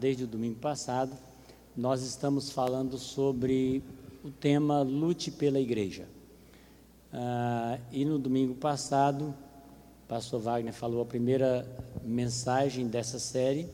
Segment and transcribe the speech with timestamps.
[0.00, 1.12] desde o domingo passado,
[1.76, 3.84] nós estamos falando sobre
[4.24, 6.08] o tema Lute pela Igreja.
[7.12, 11.66] Ah, e no domingo passado, o pastor Wagner falou a primeira
[12.02, 13.68] mensagem dessa série,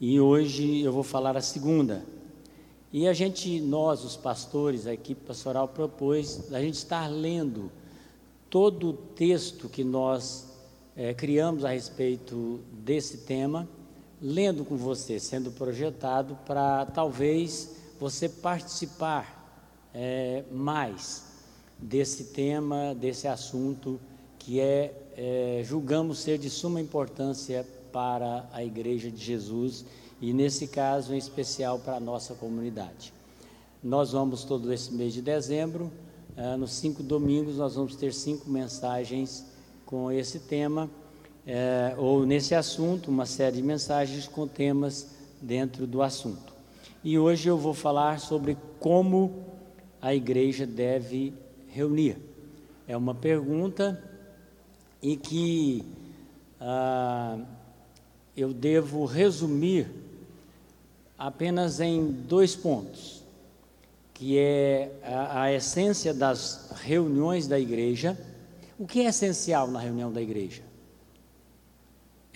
[0.00, 2.04] e hoje eu vou falar a segunda.
[2.92, 7.72] E a gente, nós, os pastores, a equipe pastoral propôs a gente estar lendo
[8.48, 10.46] todo o texto que nós
[10.94, 13.68] é, criamos a respeito desse tema,
[14.20, 19.36] lendo com você, sendo projetado para talvez você participar
[19.94, 21.24] é, mais
[21.78, 24.00] desse tema, desse assunto
[24.38, 29.84] que é, é, julgamos ser de suma importância para a Igreja de Jesus
[30.20, 33.12] e, nesse caso, em especial para a nossa comunidade.
[33.82, 35.90] Nós vamos, todo esse mês de dezembro,
[36.36, 39.44] uh, nos cinco domingos, nós vamos ter cinco mensagens
[39.84, 40.90] com esse tema,
[41.46, 45.08] uh, ou nesse assunto, uma série de mensagens com temas
[45.40, 46.52] dentro do assunto.
[47.04, 49.44] E hoje eu vou falar sobre como
[50.02, 51.32] a igreja deve
[51.68, 52.16] reunir.
[52.88, 54.02] É uma pergunta
[55.02, 55.84] e que
[56.60, 57.44] uh,
[58.36, 59.88] eu devo resumir
[61.18, 63.22] apenas em dois pontos,
[64.12, 68.18] que é a, a, essência das reuniões da igreja.
[68.78, 70.62] O que é essencial na reunião da igreja?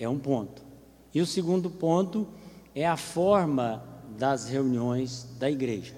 [0.01, 0.63] É um ponto.
[1.13, 2.27] E o segundo ponto
[2.73, 3.83] é a forma
[4.17, 5.93] das reuniões da igreja.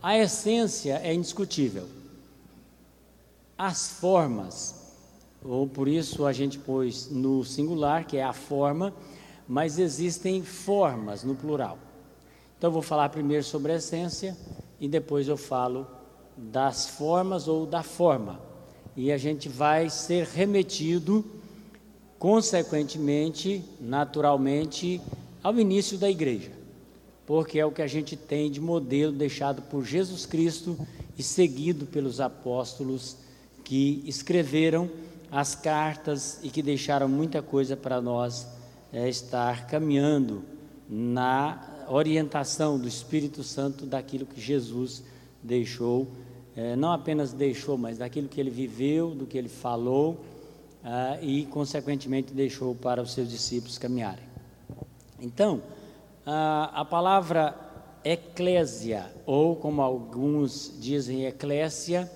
[0.00, 1.88] A essência é indiscutível.
[3.58, 4.94] As formas,
[5.44, 8.94] ou por isso a gente pôs no singular, que é a forma,
[9.48, 11.76] mas existem formas no plural.
[12.56, 14.36] Então eu vou falar primeiro sobre a essência
[14.78, 15.88] e depois eu falo
[16.36, 18.40] das formas ou da forma.
[18.96, 21.39] E a gente vai ser remetido,
[22.20, 25.00] consequentemente, naturalmente,
[25.42, 26.52] ao início da igreja,
[27.26, 30.78] porque é o que a gente tem de modelo deixado por Jesus Cristo
[31.16, 33.16] e seguido pelos apóstolos
[33.64, 34.90] que escreveram
[35.32, 38.46] as cartas e que deixaram muita coisa para nós
[38.92, 40.42] é estar caminhando
[40.86, 45.02] na orientação do Espírito Santo daquilo que Jesus
[45.42, 46.06] deixou,
[46.54, 50.20] é, não apenas deixou, mas daquilo que ele viveu, do que ele falou
[50.82, 54.24] ah, e, consequentemente, deixou para os seus discípulos caminharem.
[55.20, 55.62] Então,
[56.24, 57.54] a, a palavra
[58.04, 62.10] eclésia, ou como alguns dizem, eclésia,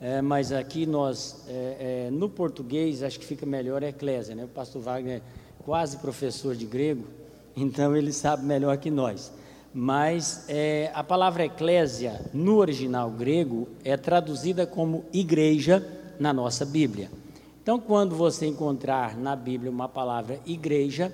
[0.00, 4.44] é, mas aqui nós, é, é, no português, acho que fica melhor eclésia, né?
[4.44, 5.22] O pastor Wagner
[5.64, 7.04] quase professor de grego,
[7.56, 9.32] então ele sabe melhor que nós.
[9.74, 15.84] Mas é, a palavra eclésia, no original grego, é traduzida como igreja
[16.18, 17.10] na nossa Bíblia.
[17.66, 21.12] Então, quando você encontrar na Bíblia uma palavra igreja,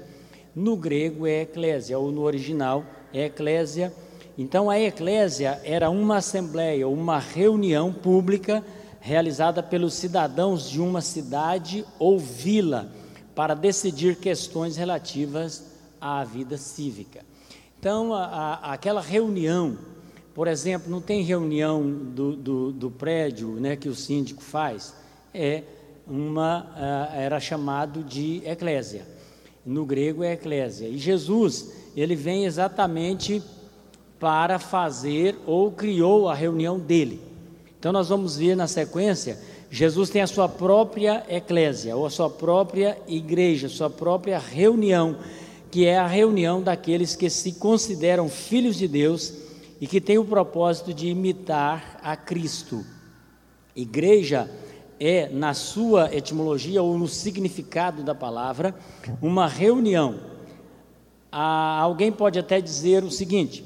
[0.55, 3.91] no grego é eclésia, ou no original é eclésia.
[4.37, 8.63] Então, a eclésia era uma assembleia, uma reunião pública
[9.01, 12.93] realizada pelos cidadãos de uma cidade ou vila
[13.35, 15.65] para decidir questões relativas
[15.99, 17.25] à vida cívica.
[17.81, 19.79] Então, a, a, aquela reunião,
[20.35, 24.95] por exemplo, não tem reunião do, do, do, prédio né, que o síndico faz,
[25.33, 25.63] é
[26.07, 29.07] uma, era chamado de eclésia.
[29.65, 30.89] No grego é eclésia.
[30.89, 33.43] E Jesus, ele vem exatamente
[34.19, 37.21] para fazer ou criou a reunião dele.
[37.79, 39.39] Então, nós vamos ver na sequência
[39.75, 45.17] Jesus tem a sua própria eclésia, ou a sua própria igreja, sua própria reunião,
[45.71, 49.33] que é a reunião daqueles que se consideram filhos de Deus
[49.81, 52.85] e que tem o propósito de imitar a Cristo.
[53.75, 54.51] Igreja
[55.05, 58.75] é, na sua etimologia ou no significado da palavra,
[59.21, 60.21] uma reunião.
[61.31, 63.65] Ah, alguém pode até dizer o seguinte: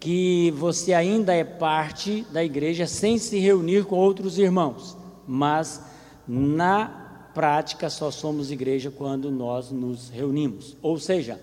[0.00, 5.82] que você ainda é parte da igreja sem se reunir com outros irmãos mas
[6.26, 10.76] na prática só somos igreja quando nós nos reunimos.
[10.82, 11.40] Ou seja,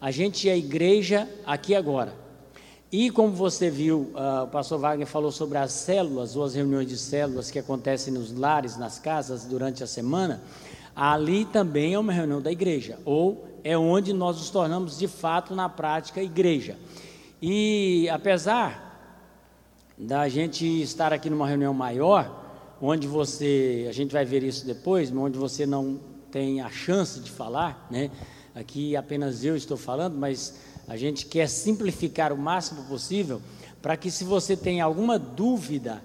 [0.00, 2.23] a gente é igreja aqui agora.
[2.96, 6.86] E como você viu, uh, o pastor Wagner falou sobre as células ou as reuniões
[6.86, 10.40] de células que acontecem nos lares, nas casas durante a semana,
[10.94, 15.56] ali também é uma reunião da igreja, ou é onde nós nos tornamos de fato
[15.56, 16.78] na prática igreja.
[17.42, 19.18] E apesar
[19.98, 22.44] da gente estar aqui numa reunião maior,
[22.80, 25.98] onde você, a gente vai ver isso depois, onde você não
[26.30, 28.08] tem a chance de falar, né?
[28.54, 30.54] Aqui apenas eu estou falando, mas
[30.88, 33.40] a gente quer simplificar o máximo possível
[33.80, 36.02] para que se você tem alguma dúvida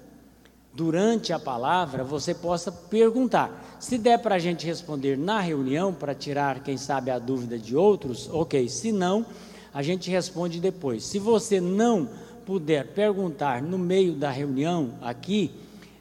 [0.74, 3.78] durante a palavra, você possa perguntar.
[3.80, 7.76] Se der para a gente responder na reunião, para tirar, quem sabe, a dúvida de
[7.76, 8.68] outros, ok.
[8.70, 9.26] Se não,
[9.74, 11.04] a gente responde depois.
[11.04, 12.10] Se você não
[12.46, 15.52] puder perguntar no meio da reunião aqui,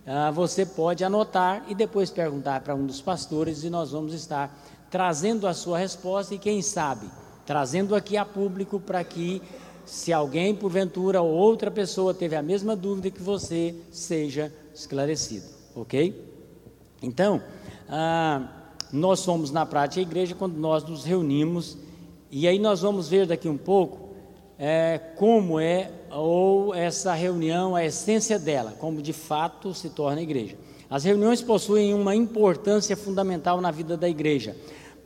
[0.07, 4.59] ah, você pode anotar e depois perguntar para um dos pastores e nós vamos estar
[4.91, 7.07] trazendo a sua resposta e, quem sabe,
[7.49, 9.41] trazendo aqui a público para que,
[9.87, 16.31] se alguém, porventura, ou outra pessoa teve a mesma dúvida que você, seja esclarecido, ok?
[17.03, 17.41] Então,
[17.89, 18.47] ah,
[18.93, 21.79] nós somos na prática a igreja quando nós nos reunimos
[22.31, 24.11] e aí nós vamos ver daqui um pouco
[24.59, 30.23] é, como é ou essa reunião, a essência dela, como de fato se torna a
[30.23, 30.55] igreja.
[30.91, 34.55] As reuniões possuem uma importância fundamental na vida da igreja,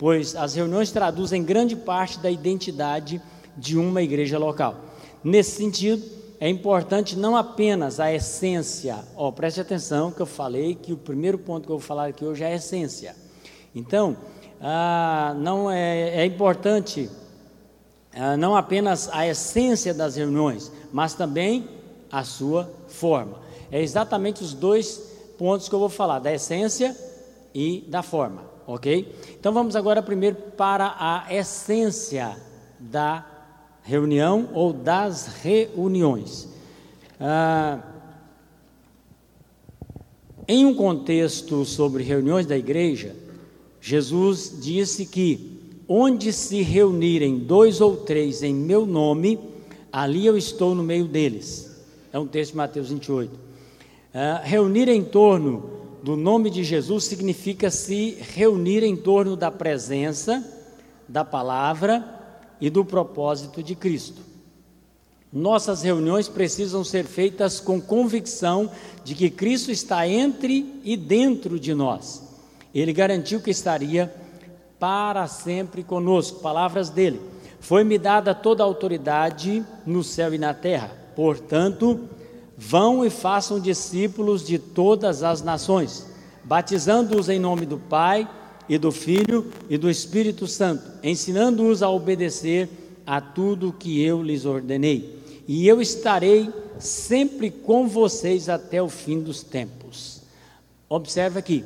[0.03, 3.23] pois as reuniões traduzem grande parte da identidade
[3.57, 4.75] de uma igreja local.
[5.23, 6.05] Nesse sentido,
[6.41, 11.39] é importante não apenas a essência, ó, preste atenção que eu falei que o primeiro
[11.39, 13.15] ponto que eu vou falar aqui hoje é a essência.
[13.73, 14.17] Então,
[14.61, 17.09] ah, não é, é importante
[18.13, 21.69] ah, não apenas a essência das reuniões, mas também
[22.11, 23.39] a sua forma.
[23.71, 25.01] É exatamente os dois
[25.39, 26.97] pontos que eu vou falar, da essência
[27.55, 29.15] e da forma, ok?
[29.39, 32.37] Então vamos agora primeiro para a essência
[32.79, 33.27] da
[33.83, 36.49] reunião ou das reuniões.
[37.21, 37.81] Ah,
[40.49, 43.15] em um contexto sobre reuniões da igreja,
[43.81, 49.39] Jesus disse que onde se reunirem dois ou três em meu nome,
[49.93, 51.71] ali eu estou no meio deles.
[52.13, 53.35] É um texto de Mateus 28.
[53.35, 53.39] Uh,
[54.15, 60.45] ah, reunir em torno do nome de Jesus significa se reunir em torno da presença,
[61.09, 62.05] da palavra
[62.61, 64.21] e do propósito de Cristo.
[65.33, 68.71] Nossas reuniões precisam ser feitas com convicção
[69.05, 72.23] de que Cristo está entre e dentro de nós.
[72.75, 74.13] Ele garantiu que estaria
[74.79, 76.41] para sempre conosco.
[76.41, 77.21] Palavras dele.
[77.61, 80.91] Foi-me dada toda a autoridade no céu e na terra.
[81.15, 82.09] Portanto,
[82.57, 86.07] vão e façam discípulos de todas as nações,
[86.45, 88.29] batizando-os em nome do Pai
[88.69, 92.69] e do Filho e do Espírito Santo, ensinando-os a obedecer
[93.07, 95.21] a tudo que eu lhes ordenei.
[95.47, 100.23] E eu estarei sempre com vocês até o fim dos tempos.
[100.89, 101.65] Observe aqui,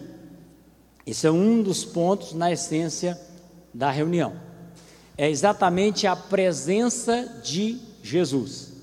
[1.06, 3.20] esse é um dos pontos na essência
[3.72, 4.34] da reunião.
[5.16, 8.75] É exatamente a presença de Jesus.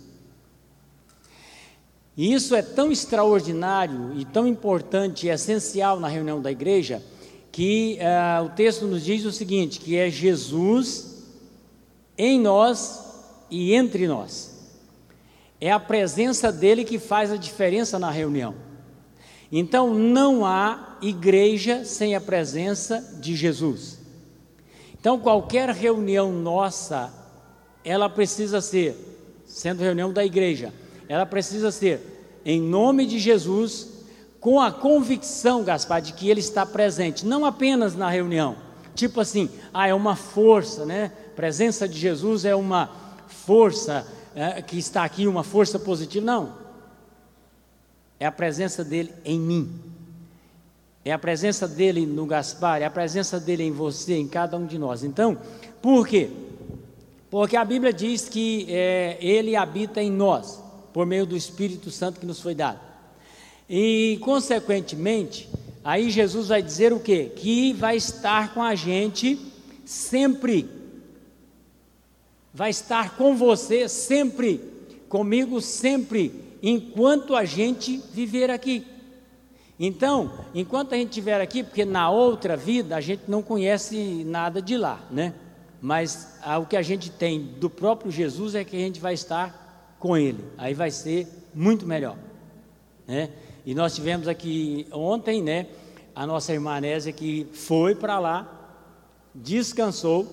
[2.15, 7.01] E isso é tão extraordinário e tão importante e essencial na reunião da igreja
[7.51, 11.23] que uh, o texto nos diz o seguinte: que é Jesus
[12.17, 13.03] em nós
[13.49, 14.51] e entre nós.
[15.61, 18.55] É a presença dele que faz a diferença na reunião.
[19.51, 23.99] Então não há igreja sem a presença de Jesus.
[24.99, 27.13] Então qualquer reunião nossa,
[27.85, 28.95] ela precisa ser,
[29.45, 30.73] sendo reunião da igreja,
[31.07, 33.89] ela precisa ser em nome de Jesus,
[34.39, 38.57] com a convicção, Gaspar, de que ele está presente, não apenas na reunião.
[38.95, 41.11] Tipo assim, ah, é uma força, né?
[41.35, 42.89] presença de Jesus é uma
[43.27, 46.25] força é, que está aqui, uma força positiva.
[46.25, 46.53] Não,
[48.19, 49.81] é a presença dele em mim.
[51.05, 54.65] É a presença dele no Gaspar, é a presença dele em você, em cada um
[54.65, 55.03] de nós.
[55.03, 55.37] Então,
[55.81, 56.29] por quê?
[57.29, 60.62] Porque a Bíblia diz que é, ele habita em nós,
[60.93, 62.79] por meio do Espírito Santo que nos foi dado.
[63.69, 65.49] E, consequentemente,
[65.83, 67.31] aí Jesus vai dizer o quê?
[67.35, 69.39] Que vai estar com a gente
[69.83, 70.69] sempre.
[72.53, 74.61] Vai estar com você sempre,
[75.09, 76.31] comigo sempre
[76.61, 78.85] enquanto a gente viver aqui.
[79.79, 84.61] Então, enquanto a gente estiver aqui, porque na outra vida a gente não conhece nada
[84.61, 85.33] de lá, né?
[85.81, 89.13] Mas ah, o que a gente tem do próprio Jesus é que a gente vai
[89.13, 89.62] estar
[90.03, 90.43] com Ele.
[90.57, 92.17] Aí vai ser muito melhor,
[93.07, 93.29] né?
[93.65, 95.67] E nós tivemos aqui ontem, né?
[96.13, 98.81] A nossa irmã Nésia que foi para lá,
[99.33, 100.27] descansou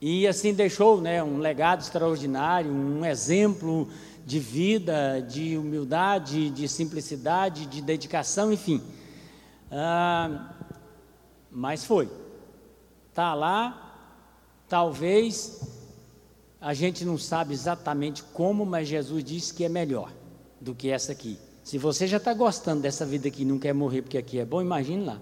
[0.00, 1.20] e assim deixou, né?
[1.24, 3.88] Um legado extraordinário, um exemplo
[4.24, 8.80] de vida, de humildade, de simplicidade, de dedicação, enfim.
[9.72, 10.52] Ah,
[11.50, 12.08] mas foi.
[13.10, 13.92] Está lá,
[14.68, 15.81] talvez
[16.62, 20.12] a gente não sabe exatamente como, mas Jesus disse que é melhor
[20.60, 21.36] do que essa aqui.
[21.64, 24.44] Se você já está gostando dessa vida aqui e não quer morrer porque aqui é
[24.44, 25.18] bom, imagine lá.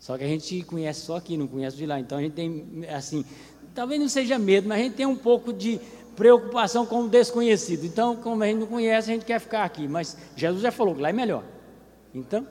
[0.00, 2.00] Só que a gente conhece só aqui, não conhece de lá.
[2.00, 3.24] Então a gente tem, assim,
[3.72, 5.80] talvez não seja medo, mas a gente tem um pouco de
[6.16, 7.84] preocupação com o desconhecido.
[7.84, 9.86] Então, como a gente não conhece, a gente quer ficar aqui.
[9.86, 11.44] Mas Jesus já falou que lá é melhor.
[12.12, 12.44] Então,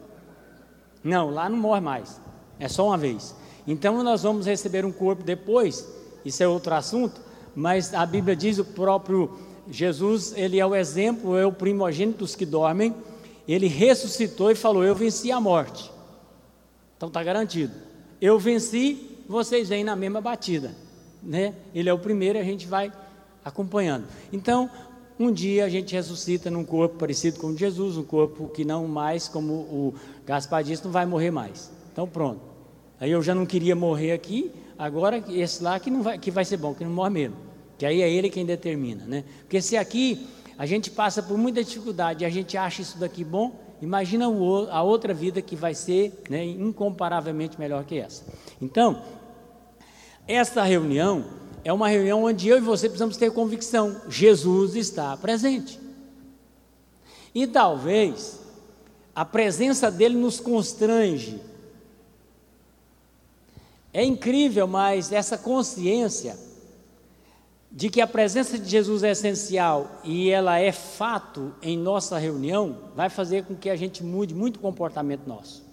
[1.04, 2.22] não, lá não morre mais.
[2.58, 3.36] É só uma vez.
[3.68, 5.86] Então, nós vamos receber um corpo depois.
[6.24, 7.29] Isso é outro assunto.
[7.56, 9.32] Mas a Bíblia diz o próprio
[9.70, 12.96] Jesus, ele é o exemplo, é o primogênito dos que dormem.
[13.48, 15.92] Ele ressuscitou e falou: Eu venci a morte.
[16.98, 17.74] Então está garantido.
[18.22, 20.76] Eu venci, vocês vêm na mesma batida.
[21.22, 21.54] Né?
[21.74, 22.92] Ele é o primeiro, a gente vai
[23.44, 24.06] acompanhando.
[24.32, 24.70] Então,
[25.20, 29.28] um dia a gente ressuscita num corpo parecido com Jesus, um corpo que não mais,
[29.28, 29.94] como o
[30.26, 31.70] Gaspar disse, não vai morrer mais.
[31.92, 32.40] Então pronto.
[33.00, 36.46] Aí eu já não queria morrer aqui, agora esse lá que, não vai, que vai
[36.46, 37.36] ser bom, que não morre mesmo.
[37.78, 39.24] Que aí é ele quem determina, né?
[39.42, 43.24] Porque se aqui a gente passa por muita dificuldade e a gente acha isso daqui
[43.24, 48.24] bom, imagina a outra vida que vai ser né, incomparavelmente melhor que essa.
[48.62, 49.02] Então,
[50.28, 51.26] essa reunião
[51.64, 55.80] é uma reunião onde eu e você precisamos ter convicção: Jesus está presente.
[57.34, 58.40] E talvez
[59.16, 61.42] a presença dele nos constrange.
[63.94, 66.38] É incrível, mas essa consciência
[67.72, 72.78] de que a presença de Jesus é essencial e ela é fato em nossa reunião,
[72.96, 75.64] vai fazer com que a gente mude muito o comportamento nosso.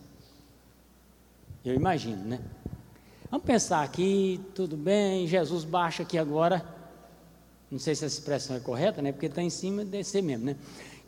[1.64, 2.40] Eu imagino, né?
[3.30, 6.64] Vamos pensar aqui, tudo bem, Jesus baixa aqui agora.
[7.70, 9.10] Não sei se essa expressão é correta, né?
[9.10, 10.56] Porque está em cima, descer mesmo, né?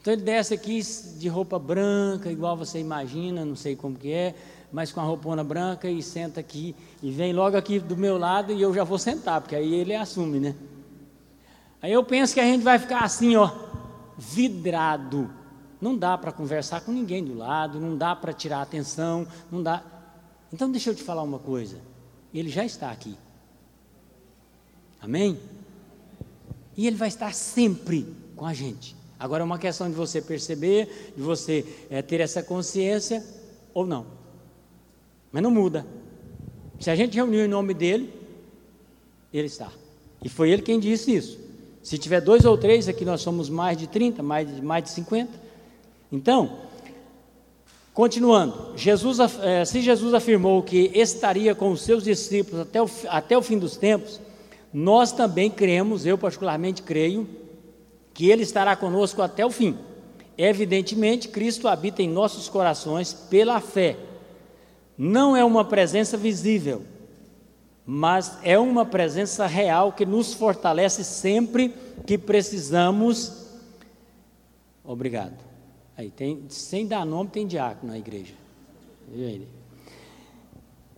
[0.01, 0.81] Então ele desce aqui
[1.19, 4.35] de roupa branca, igual você imagina, não sei como que é,
[4.73, 8.53] mas com a roupona branca e senta aqui e vem logo aqui do meu lado
[8.53, 10.55] e eu já vou sentar, porque aí ele assume, né?
[11.81, 13.51] Aí eu penso que a gente vai ficar assim, ó,
[14.17, 15.31] vidrado.
[15.81, 19.83] Não dá para conversar com ninguém do lado, não dá para tirar atenção, não dá.
[20.53, 21.79] Então deixa eu te falar uma coisa.
[22.35, 23.17] Ele já está aqui.
[25.01, 25.39] Amém?
[26.77, 28.97] E ele vai estar sempre com a gente.
[29.19, 33.25] Agora é uma questão de você perceber, de você é, ter essa consciência
[33.73, 34.18] ou não.
[35.33, 35.87] Mas não muda.
[36.79, 38.13] Se a gente reuniu em nome dele,
[39.33, 39.71] ele está.
[40.23, 41.39] E foi ele quem disse isso.
[41.83, 44.91] Se tiver dois ou três, aqui nós somos mais de 30, mais de, mais de
[44.91, 45.31] 50.
[46.11, 46.59] Então,
[47.95, 53.39] continuando, Jesus, eh, se Jesus afirmou que estaria com os seus discípulos até o, até
[53.39, 54.21] o fim dos tempos,
[54.73, 57.29] nós também cremos, eu particularmente creio,
[58.13, 59.77] que Ele estará conosco até o fim.
[60.37, 63.97] Evidentemente, Cristo habita em nossos corações pela fé.
[64.99, 66.83] Não é uma presença visível,
[67.87, 71.73] mas é uma presença real que nos fortalece sempre
[72.05, 73.47] que precisamos.
[74.85, 75.37] Obrigado.
[75.97, 78.35] Aí tem, sem dar nome, tem diácono na igreja.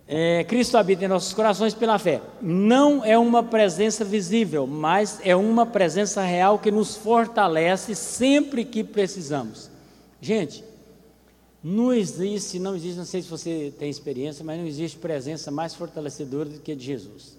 [0.07, 2.21] É, Cristo habita em nossos corações pela fé.
[2.41, 8.83] Não é uma presença visível, mas é uma presença real que nos fortalece sempre que
[8.83, 9.69] precisamos.
[10.19, 10.63] Gente,
[11.63, 15.75] não existe, não existe, não sei se você tem experiência, mas não existe presença mais
[15.75, 17.37] fortalecedora do que a de Jesus.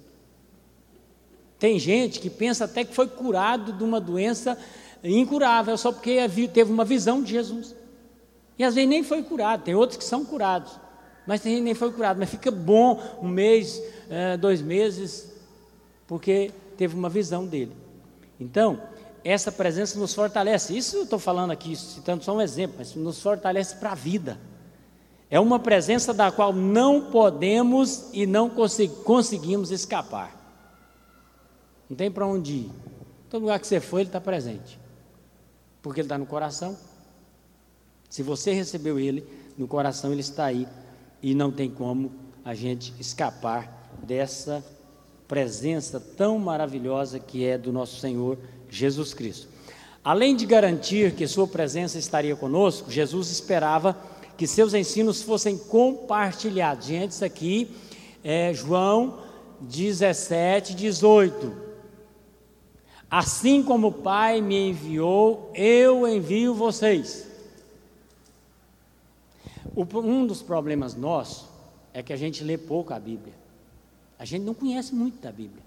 [1.59, 4.57] Tem gente que pensa até que foi curado de uma doença
[5.03, 6.19] incurável só porque
[6.53, 7.75] teve uma visão de Jesus.
[8.59, 10.73] E às vezes nem foi curado, tem outros que são curados,
[11.27, 15.33] mas tem gente que nem foi curado, mas fica bom um mês, é, dois meses,
[16.07, 17.73] porque teve uma visão dele.
[18.39, 18.81] Então,
[19.25, 20.77] essa presença nos fortalece.
[20.77, 24.39] Isso eu estou falando aqui, citando só um exemplo, mas nos fortalece para a vida.
[25.31, 30.39] É uma presença da qual não podemos e não conseguimos escapar.
[31.89, 32.71] Não tem para onde ir.
[33.31, 34.79] Todo lugar que você for, ele está presente.
[35.81, 36.77] Porque ele está no coração.
[38.11, 39.27] Se você recebeu ele
[39.57, 40.69] no coração, ele está aí.
[41.23, 42.13] E não tem como
[42.45, 44.63] a gente escapar dessa
[45.27, 48.39] presença tão maravilhosa que é do nosso Senhor
[48.73, 49.49] Jesus Cristo.
[50.03, 53.97] Além de garantir que Sua presença estaria conosco, Jesus esperava
[54.37, 56.87] que seus ensinos fossem compartilhados.
[56.87, 57.71] Gente, isso aqui
[58.25, 59.21] é João
[59.61, 61.53] 17, 18.
[63.09, 67.29] Assim como o Pai me enviou, eu envio vocês.
[69.77, 71.49] um dos problemas nossos
[71.93, 73.35] é que a gente lê pouco a Bíblia.
[74.19, 75.63] A gente não conhece muito da Bíblia.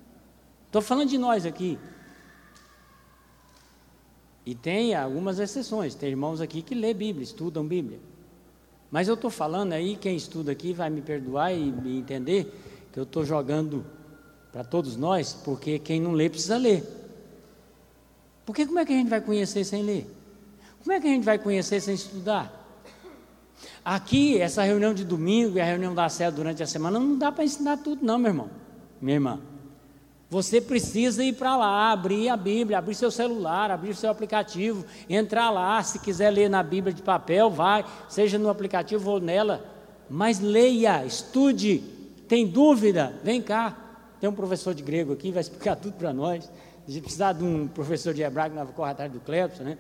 [0.65, 1.77] Estou falando de nós aqui.
[4.45, 7.99] E tem algumas exceções, tem irmãos aqui que lê Bíblia, estudam Bíblia.
[8.91, 12.53] Mas eu estou falando aí, quem estuda aqui vai me perdoar e me entender
[12.93, 13.83] que eu estou jogando
[14.51, 16.83] para todos nós, porque quem não lê precisa ler.
[18.45, 20.09] Porque como é que a gente vai conhecer sem ler?
[20.81, 22.61] Como é que a gente vai conhecer sem estudar?
[23.83, 27.31] Aqui, essa reunião de domingo e a reunião da célula durante a semana, não dá
[27.31, 28.49] para ensinar tudo, não, meu irmão,
[29.01, 29.39] minha irmã.
[30.29, 35.51] Você precisa ir para lá, abrir a Bíblia, abrir seu celular, abrir seu aplicativo, entrar
[35.51, 35.81] lá.
[35.83, 39.63] Se quiser ler na Bíblia de papel, vai, seja no aplicativo ou nela.
[40.09, 41.83] Mas leia, estude.
[42.27, 43.13] Tem dúvida?
[43.23, 43.77] Vem cá.
[44.19, 46.49] Tem um professor de grego aqui, vai explicar tudo para nós.
[46.87, 49.77] A gente precisa de um professor de hebraico, nós corre atrás do Clepson, né?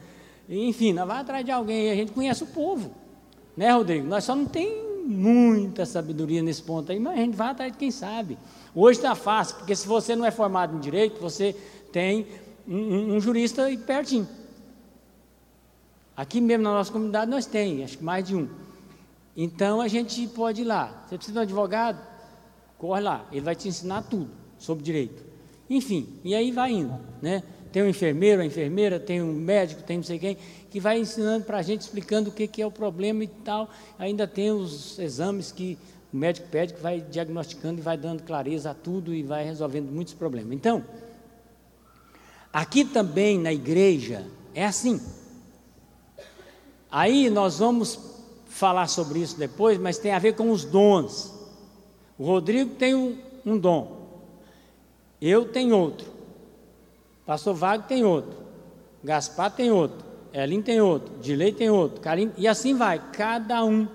[0.47, 2.91] Enfim, nós vamos atrás de alguém, a gente conhece o povo.
[3.57, 4.05] Né, Rodrigo?
[4.07, 7.77] Nós só não tem muita sabedoria nesse ponto aí, mas a gente vai atrás de
[7.77, 8.37] quem sabe.
[8.75, 11.55] Hoje está fácil, porque se você não é formado em direito, você
[11.93, 12.27] tem
[12.67, 14.27] um, um jurista aí pertinho.
[16.15, 18.49] Aqui mesmo na nossa comunidade nós tem, acho que mais de um.
[19.35, 21.05] Então a gente pode ir lá.
[21.07, 22.05] Você precisa de um advogado?
[22.77, 24.29] Corre lá, ele vai te ensinar tudo
[24.59, 25.23] sobre direito.
[25.69, 27.43] Enfim, e aí vai indo, né?
[27.71, 30.37] Tem um enfermeiro, a enfermeira, tem um médico, tem não sei quem,
[30.69, 33.69] que vai ensinando para a gente, explicando o que, que é o problema e tal.
[33.99, 35.77] Ainda tem os exames que
[36.15, 39.91] o médico pede, que vai diagnosticando e vai dando clareza a tudo e vai resolvendo
[39.91, 40.53] muitos problemas.
[40.53, 40.81] Então,
[42.53, 45.01] aqui também na igreja é assim.
[46.89, 47.99] Aí nós vamos
[48.45, 51.33] falar sobre isso depois, mas tem a ver com os dons.
[52.17, 54.21] O Rodrigo tem um, um dom,
[55.21, 56.07] eu tenho outro.
[57.25, 58.39] Pastor Vago tem outro.
[59.03, 60.05] Gaspar tem outro.
[60.31, 61.13] Elin tem outro.
[61.19, 62.01] Dilei tem outro.
[62.37, 63.01] E assim vai.
[63.11, 63.85] Cada um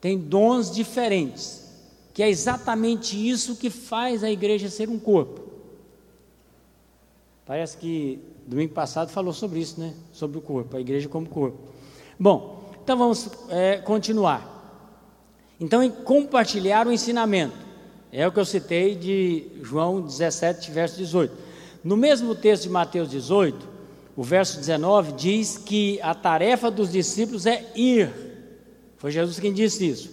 [0.00, 1.68] tem dons diferentes.
[2.12, 5.40] Que é exatamente isso que faz a igreja ser um corpo.
[7.46, 9.94] Parece que domingo passado falou sobre isso, né?
[10.12, 11.58] Sobre o corpo, a igreja como corpo.
[12.18, 14.58] Bom, então vamos é, continuar.
[15.60, 17.56] Então, em compartilhar o ensinamento.
[18.12, 21.32] É o que eu citei de João 17, verso 18.
[21.84, 23.68] No mesmo texto de Mateus 18,
[24.16, 28.29] o verso 19 diz que a tarefa dos discípulos é ir.
[29.00, 30.12] Foi Jesus quem disse isso.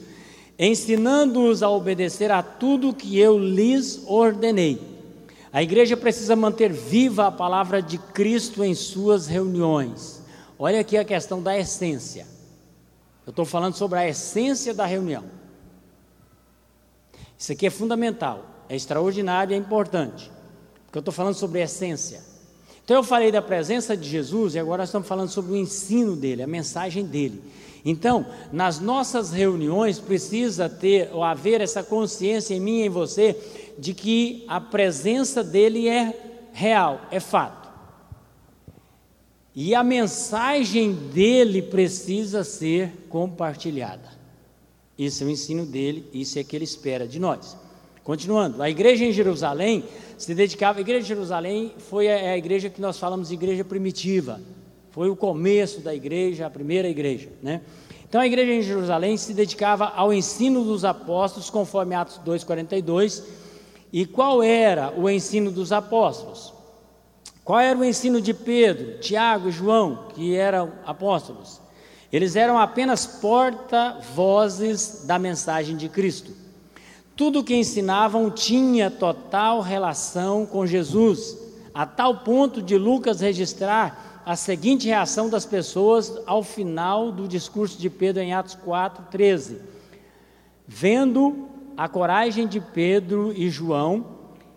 [0.58, 4.82] Ensinando-os a obedecer a tudo que eu lhes ordenei.
[5.54, 10.24] A igreja precisa manter viva a palavra de Cristo em suas reuniões.
[10.58, 12.26] Olha aqui a questão da essência.
[13.28, 15.26] Eu estou falando sobre a essência da reunião.
[17.38, 20.32] Isso aqui é fundamental, é extraordinário e é importante
[20.88, 22.22] porque eu estou falando sobre essência.
[22.84, 26.42] Então eu falei da presença de Jesus e agora estamos falando sobre o ensino dele,
[26.42, 27.44] a mensagem dele.
[27.84, 33.36] Então, nas nossas reuniões precisa ter ou haver essa consciência em mim e em você
[33.78, 37.68] de que a presença dele é real, é fato.
[39.56, 44.18] E a mensagem dele precisa ser compartilhada.
[44.98, 47.56] Isso é o ensino dele, isso é que ele espera de nós.
[48.04, 49.84] Continuando, a igreja em Jerusalém
[50.18, 50.80] se dedicava.
[50.80, 54.40] A igreja de Jerusalém foi a, é a igreja que nós falamos igreja primitiva.
[54.98, 57.62] Foi o começo da igreja, a primeira igreja, né?
[58.10, 63.22] Então a igreja em Jerusalém se dedicava ao ensino dos apóstolos, conforme Atos 2:42.
[63.94, 66.52] E qual era o ensino dos apóstolos?
[67.44, 71.62] Qual era o ensino de Pedro, Tiago e João, que eram apóstolos?
[72.12, 76.32] Eles eram apenas porta-vozes da mensagem de Cristo.
[77.16, 81.38] Tudo o que ensinavam tinha total relação com Jesus,
[81.72, 87.80] a tal ponto de Lucas registrar a seguinte reação das pessoas ao final do discurso
[87.80, 89.62] de Pedro em Atos 4, 13.
[90.68, 94.06] Vendo a coragem de Pedro e João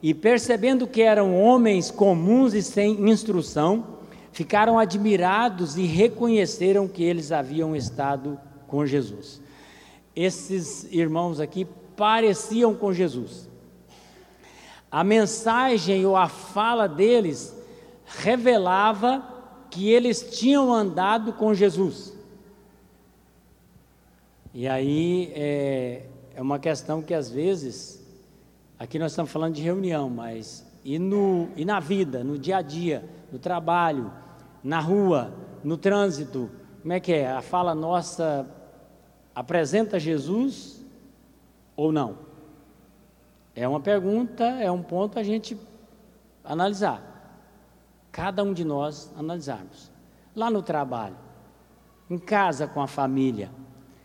[0.03, 3.99] e percebendo que eram homens comuns e sem instrução,
[4.33, 9.41] ficaram admirados e reconheceram que eles haviam estado com Jesus.
[10.17, 11.65] Esses irmãos aqui
[11.97, 13.49] pareciam com Jesus.
[14.91, 17.55] A mensagem ou a fala deles
[18.05, 19.39] revelava
[19.71, 22.13] que eles tinham andado com Jesus.
[24.53, 28.05] E aí é, é uma questão que às vezes,
[28.79, 32.63] aqui nós estamos falando de reunião, mas e, no, e na vida, no dia a
[32.63, 34.13] dia, no trabalho,
[34.63, 37.31] na rua, no trânsito, como é que é?
[37.31, 38.47] A fala nossa
[39.35, 40.85] apresenta Jesus
[41.77, 42.19] ou não?
[43.55, 45.57] É uma pergunta, é um ponto a gente
[46.43, 47.10] analisar.
[48.13, 49.91] Cada um de nós analisarmos.
[50.35, 51.17] Lá no trabalho,
[52.09, 53.51] em casa com a família,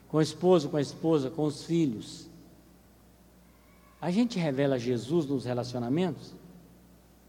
[0.08, 2.30] com o esposo, com a esposa, com os filhos.
[4.00, 6.34] A gente revela Jesus nos relacionamentos?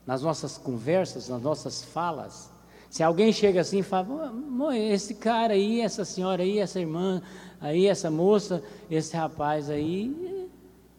[0.06, 2.50] Nas nossas conversas, nas nossas falas?
[2.90, 4.32] Se alguém chega assim e fala,
[4.76, 7.22] esse cara aí, essa senhora aí, essa irmã
[7.60, 10.48] aí, essa moça, esse rapaz aí,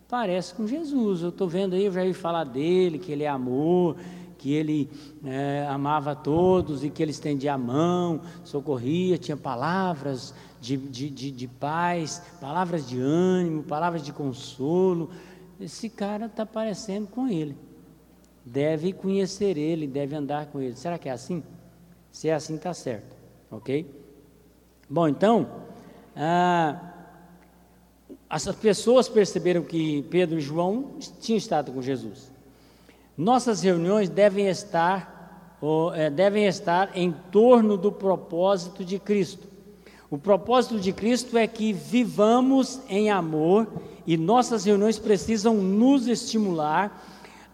[0.07, 1.21] parece com Jesus.
[1.21, 3.95] Eu estou vendo aí, eu já ouvi falar dele, que ele é amor,
[4.37, 4.89] que ele
[5.25, 11.31] é, amava todos e que ele estendia a mão, socorria, tinha palavras de, de, de,
[11.31, 15.09] de paz, palavras de ânimo, palavras de consolo.
[15.59, 17.55] Esse cara está parecendo com ele.
[18.45, 20.75] deve conhecer Ele, deve andar com Ele.
[20.75, 21.43] Será que é assim?
[22.11, 23.15] Se é assim, está certo,
[23.51, 23.85] ok?
[24.89, 25.49] Bom, então,
[26.15, 26.93] ah,
[28.29, 32.31] as pessoas perceberam que Pedro e João tinham estado com Jesus.
[33.17, 39.47] Nossas reuniões devem estar, ou, é, devem estar em torno do propósito de Cristo.
[40.09, 43.67] O propósito de Cristo é que vivamos em amor
[44.05, 47.03] e nossas reuniões precisam nos estimular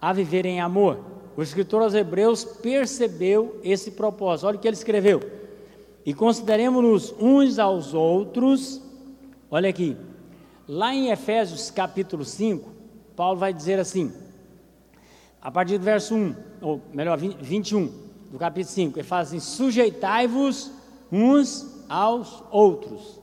[0.02, 0.99] a viver em amor.
[1.36, 4.47] O escritor aos Hebreus percebeu esse propósito.
[4.47, 5.21] Olha o que ele escreveu.
[6.06, 8.82] E consideremos-nos uns aos outros.
[9.49, 9.95] Olha aqui.
[10.67, 12.69] Lá em Efésios capítulo 5,
[13.15, 14.12] Paulo vai dizer assim,
[15.43, 17.91] a partir do verso 1, ou melhor, 21
[18.32, 20.71] do capítulo 5, ele fala assim: sujeitai-vos
[21.12, 23.19] uns aos outros.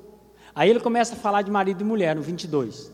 [0.54, 2.92] Aí ele começa a falar de marido e mulher no 22.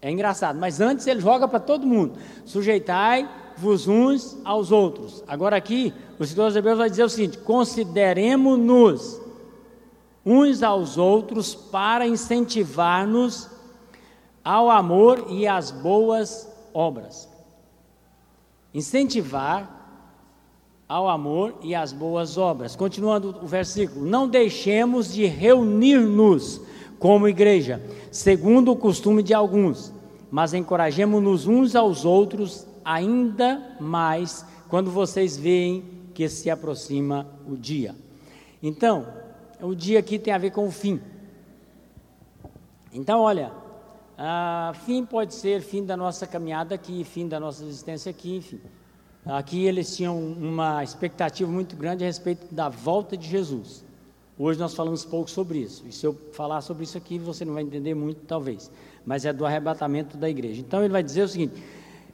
[0.00, 5.24] É engraçado, mas antes ele joga para todo mundo: sujeitai-vos uns aos outros.
[5.26, 9.20] Agora aqui, o escritor de Hebreus vai dizer o seguinte: consideremos-nos
[10.24, 13.50] uns aos outros para incentivar-nos
[14.44, 17.28] ao amor e às boas obras.
[18.74, 19.72] Incentivar
[20.86, 22.76] ao amor e às boas obras.
[22.76, 26.60] Continuando o versículo: Não deixemos de reunir-nos
[26.98, 29.92] como igreja, segundo o costume de alguns,
[30.30, 35.84] mas encorajemos-nos uns aos outros ainda mais quando vocês veem
[36.14, 37.94] que se aproxima o dia.
[38.62, 39.06] Então,
[39.60, 41.00] o dia aqui tem a ver com o fim.
[42.92, 43.52] Então, olha,
[44.84, 48.60] fim pode ser fim da nossa caminhada aqui, fim da nossa existência aqui, enfim.
[49.24, 53.84] Aqui eles tinham uma expectativa muito grande a respeito da volta de Jesus.
[54.38, 55.82] Hoje nós falamos pouco sobre isso.
[55.86, 58.70] E se eu falar sobre isso aqui, você não vai entender muito, talvez.
[59.04, 60.60] Mas é do arrebatamento da igreja.
[60.60, 61.60] Então ele vai dizer o seguinte: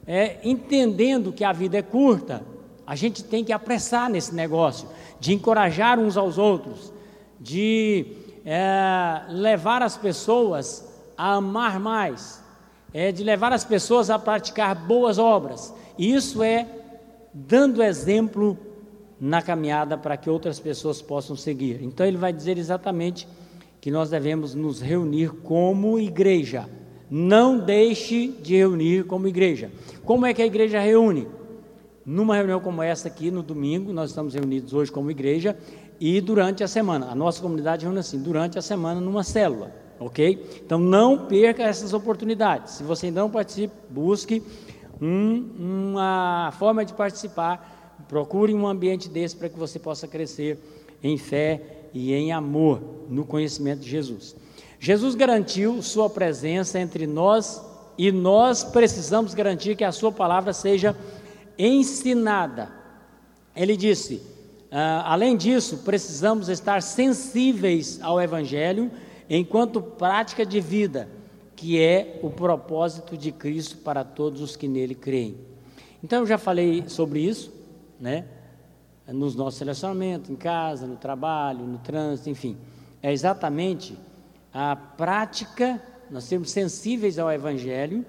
[0.07, 2.43] é, entendendo que a vida é curta,
[2.85, 4.87] a gente tem que apressar nesse negócio,
[5.19, 6.91] de encorajar uns aos outros,
[7.39, 8.05] de
[8.45, 12.43] é, levar as pessoas a amar mais,
[12.93, 15.73] é, de levar as pessoas a praticar boas obras.
[15.97, 16.67] Isso é
[17.33, 18.57] dando exemplo
[19.19, 21.81] na caminhada para que outras pessoas possam seguir.
[21.81, 23.27] Então ele vai dizer exatamente
[23.79, 26.69] que nós devemos nos reunir como igreja.
[27.09, 29.71] Não deixe de reunir como igreja.
[30.03, 31.27] Como é que a igreja reúne?
[32.05, 35.57] Numa reunião como essa aqui, no domingo, nós estamos reunidos hoje como igreja
[35.99, 37.07] e durante a semana.
[37.09, 40.61] A nossa comunidade reúne assim, durante a semana numa célula, ok?
[40.65, 42.73] Então não perca essas oportunidades.
[42.73, 44.43] Se você não participa, busque
[45.01, 48.05] um, uma forma de participar.
[48.07, 50.59] Procure um ambiente desse para que você possa crescer
[51.01, 51.61] em fé
[51.93, 54.35] e em amor no conhecimento de Jesus.
[54.79, 57.61] Jesus garantiu sua presença entre nós
[57.97, 60.95] e nós precisamos garantir que a sua palavra seja
[61.57, 62.69] ensinada.
[63.55, 64.21] Ele disse:
[64.71, 68.91] ah, além disso, precisamos estar sensíveis ao Evangelho
[69.37, 71.09] enquanto prática de vida
[71.55, 75.37] que é o propósito de Cristo para todos os que nele creem.
[76.03, 77.53] Então eu já falei sobre isso,
[77.99, 78.25] né?
[79.07, 82.57] Nos nossos relacionamentos, em casa, no trabalho, no trânsito, enfim.
[83.01, 83.97] É exatamente
[84.53, 88.05] a prática, nós sermos sensíveis ao Evangelho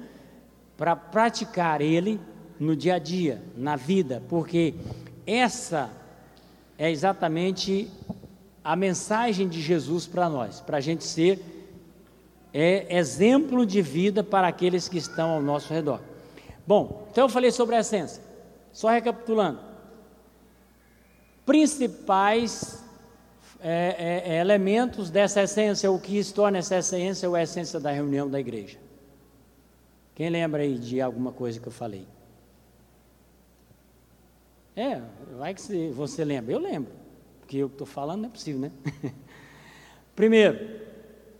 [0.77, 2.21] para praticar ele
[2.59, 4.75] no dia a dia, na vida, porque
[5.27, 5.91] essa
[6.77, 7.89] é exatamente
[8.65, 11.39] a mensagem de Jesus para nós, para a gente ser
[12.57, 16.01] é exemplo de vida para aqueles que estão ao nosso redor.
[16.65, 18.23] Bom, então eu falei sobre a essência.
[18.73, 19.59] Só recapitulando.
[21.45, 22.83] Principais
[23.61, 27.81] é, é, é elementos dessa essência, o que se torna essa essência ou a essência
[27.81, 28.79] da reunião da igreja.
[30.15, 32.07] Quem lembra aí de alguma coisa que eu falei?
[34.77, 35.01] É,
[35.37, 36.53] vai que você lembra.
[36.53, 36.93] Eu lembro,
[37.45, 38.73] porque eu estou falando não é possível, né?
[40.17, 40.81] Primeiro,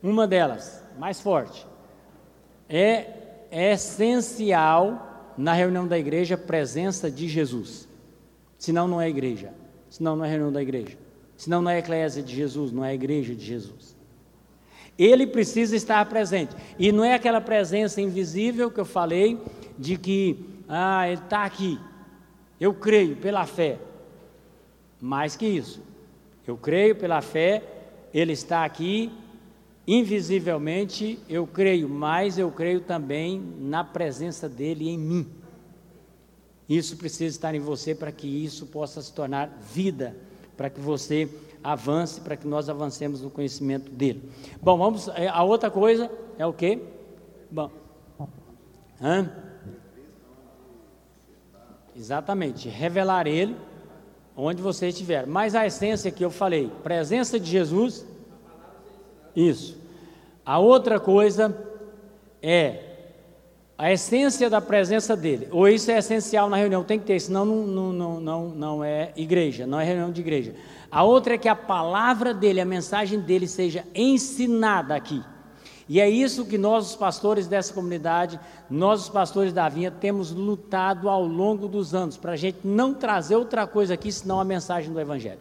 [0.03, 1.67] uma delas, mais forte.
[2.69, 3.07] É,
[3.51, 7.89] é essencial na reunião da igreja a presença de Jesus.
[8.59, 9.55] Senão não é igreja.
[9.89, 10.99] Senão não é reunião da igreja.
[11.39, 13.97] Senão não é eclésia de Jesus, não é igreja de Jesus.
[14.99, 16.55] Ele precisa estar presente.
[16.79, 19.41] E não é aquela presença invisível que eu falei,
[19.79, 21.81] de que, ah, ele está aqui.
[22.61, 23.79] Eu creio pela fé.
[25.01, 25.94] Mais que isso.
[26.47, 27.63] Eu creio pela fé,
[28.13, 29.13] ele está aqui
[29.87, 35.29] Invisivelmente eu creio, mas eu creio também na presença dele em mim.
[36.67, 40.17] Isso precisa estar em você para que isso possa se tornar vida,
[40.57, 41.29] para que você
[41.63, 44.31] avance, para que nós avancemos no conhecimento dele.
[44.63, 45.09] Bom, vamos.
[45.09, 46.81] É, a outra coisa é o quê?
[47.51, 47.71] Bom.
[49.01, 49.31] Hã?
[51.95, 53.55] Exatamente, revelar Ele
[54.37, 55.27] onde você estiver.
[55.27, 58.05] Mas a essência que eu falei, presença de Jesus,
[59.35, 59.79] isso.
[60.45, 61.57] A outra coisa
[62.43, 62.95] é
[63.77, 65.49] a essência da presença dele.
[65.51, 68.85] Ou isso é essencial na reunião, tem que ter, senão não, não, não, não, não
[68.85, 70.55] é igreja, não é reunião de igreja.
[70.91, 75.23] A outra é que a palavra dele, a mensagem dele seja ensinada aqui.
[75.89, 80.31] E é isso que nós, os pastores dessa comunidade, nós, os pastores da Vinha, temos
[80.31, 84.45] lutado ao longo dos anos, para a gente não trazer outra coisa aqui senão a
[84.45, 85.41] mensagem do Evangelho.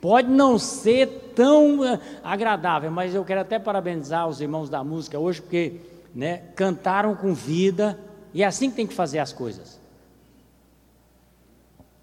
[0.00, 5.16] Pode não ser tão eh, agradável, mas eu quero até parabenizar os irmãos da música
[5.16, 5.80] hoje, porque
[6.12, 7.96] né, cantaram com vida,
[8.34, 9.80] e é assim que tem que fazer as coisas.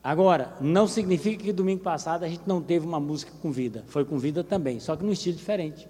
[0.01, 4.05] Agora, não significa que domingo passado a gente não teve uma música com vida, foi
[4.05, 5.86] com vida também, só que num estilo diferente.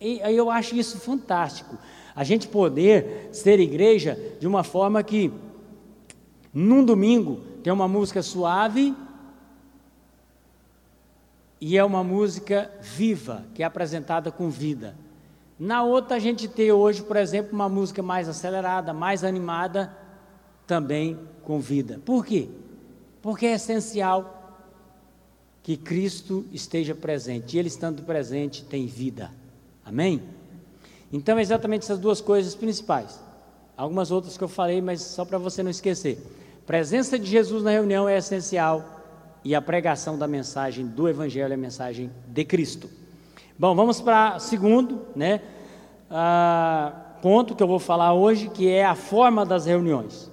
[0.00, 1.78] E eu acho isso fantástico,
[2.14, 5.32] a gente poder ser igreja de uma forma que,
[6.52, 8.94] num domingo, tem uma música suave
[11.60, 14.94] e é uma música viva, que é apresentada com vida.
[15.58, 19.96] Na outra, a gente tem hoje, por exemplo, uma música mais acelerada, mais animada,
[20.66, 22.00] também com vida.
[22.04, 22.48] Por quê?
[23.22, 24.60] Porque é essencial
[25.62, 27.56] que Cristo esteja presente.
[27.56, 29.30] E Ele estando presente tem vida.
[29.84, 30.22] Amém?
[31.12, 33.22] Então, é exatamente essas duas coisas principais.
[33.76, 36.18] Algumas outras que eu falei, mas só para você não esquecer.
[36.66, 38.84] Presença de Jesus na reunião é essencial
[39.44, 42.88] e a pregação da mensagem do Evangelho é a mensagem de Cristo.
[43.58, 45.42] Bom, vamos para segundo, né?
[46.10, 50.30] Ah, ponto que eu vou falar hoje, que é a forma das reuniões.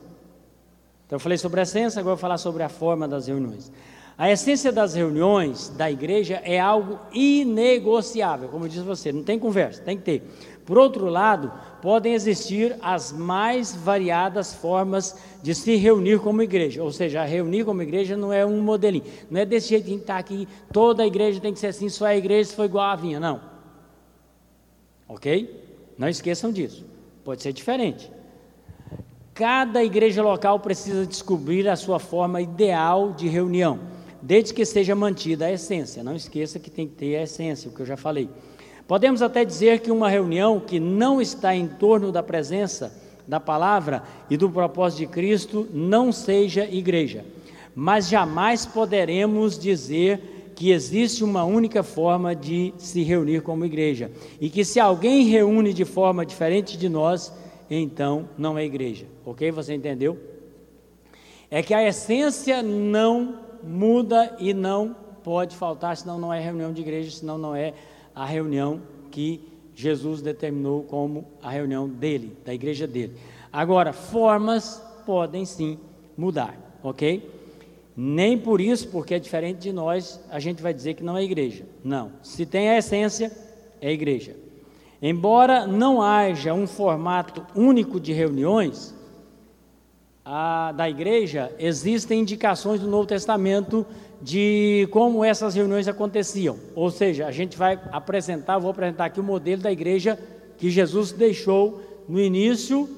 [1.05, 3.71] Então eu falei sobre a essência, agora eu vou falar sobre a forma das reuniões.
[4.17, 9.39] A essência das reuniões da igreja é algo inegociável, como eu disse você, não tem
[9.39, 10.23] conversa, tem que ter.
[10.65, 16.83] Por outro lado, podem existir as mais variadas formas de se reunir como igreja.
[16.83, 19.03] Ou seja, reunir como igreja não é um modelinho.
[19.29, 22.05] Não é desse jeito que está aqui, toda a igreja tem que ser assim, só
[22.05, 23.19] a igreja foi igual a vinha.
[23.19, 23.41] Não.
[25.09, 25.93] Ok?
[25.97, 26.85] Não esqueçam disso.
[27.23, 28.11] Pode ser diferente.
[29.33, 33.79] Cada igreja local precisa descobrir a sua forma ideal de reunião,
[34.21, 36.03] desde que seja mantida a essência.
[36.03, 38.29] Não esqueça que tem que ter a essência, o que eu já falei.
[38.87, 42.93] Podemos até dizer que uma reunião que não está em torno da presença
[43.27, 47.23] da palavra e do propósito de Cristo não seja igreja.
[47.73, 54.11] Mas jamais poderemos dizer que existe uma única forma de se reunir como igreja.
[54.39, 57.33] E que se alguém reúne de forma diferente de nós,
[57.69, 59.05] então não é igreja.
[59.25, 59.49] Ok?
[59.51, 60.19] Você entendeu?
[61.49, 66.81] É que a essência não muda e não pode faltar, senão não é reunião de
[66.81, 67.73] igreja, senão não é
[68.15, 69.41] a reunião que
[69.75, 73.15] Jesus determinou como a reunião dele, da igreja dele.
[73.51, 75.77] Agora, formas podem sim
[76.17, 77.29] mudar, ok?
[77.95, 81.23] Nem por isso, porque é diferente de nós, a gente vai dizer que não é
[81.23, 81.65] igreja.
[81.83, 82.11] Não.
[82.23, 83.31] Se tem a essência,
[83.81, 84.35] é igreja.
[85.01, 88.95] Embora não haja um formato único de reuniões
[90.33, 93.85] a, da igreja, existem indicações do Novo Testamento
[94.21, 96.55] de como essas reuniões aconteciam.
[96.73, 100.17] Ou seja, a gente vai apresentar, vou apresentar aqui o modelo da igreja
[100.57, 102.89] que Jesus deixou no início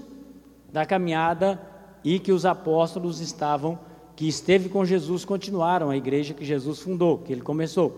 [0.71, 1.59] da caminhada
[2.03, 3.79] e que os apóstolos estavam,
[4.15, 7.97] que esteve com Jesus, continuaram a igreja que Jesus fundou, que ele começou.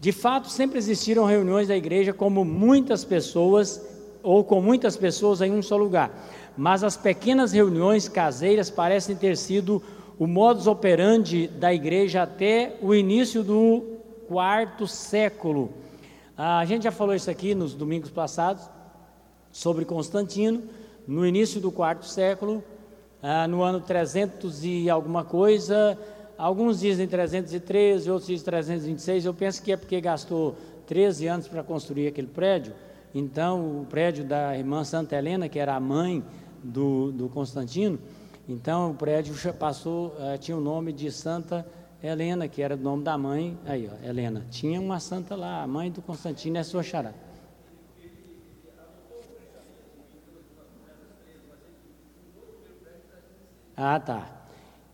[0.00, 3.86] De fato, sempre existiram reuniões da igreja como muitas pessoas
[4.22, 6.10] ou com muitas pessoas em um só lugar.
[6.56, 9.82] Mas as pequenas reuniões caseiras parecem ter sido
[10.18, 15.72] o modus operandi da igreja até o início do quarto século.
[16.36, 18.68] Ah, a gente já falou isso aqui nos domingos passados,
[19.50, 20.62] sobre Constantino,
[21.06, 22.62] no início do quarto século,
[23.22, 25.98] ah, no ano 300 e alguma coisa,
[26.38, 31.62] alguns dizem 313, outros dizem 326, eu penso que é porque gastou 13 anos para
[31.62, 32.72] construir aquele prédio,
[33.14, 36.24] então o prédio da irmã Santa Helena, que era a mãe
[36.62, 37.98] do, do Constantino,
[38.48, 41.66] então o prédio passou, uh, tinha o nome de Santa
[42.02, 44.44] Helena, que era o nome da mãe, aí ó, Helena.
[44.50, 47.12] Tinha uma santa lá, a mãe do Constantino é sua xará.
[53.76, 54.42] Ah, tá.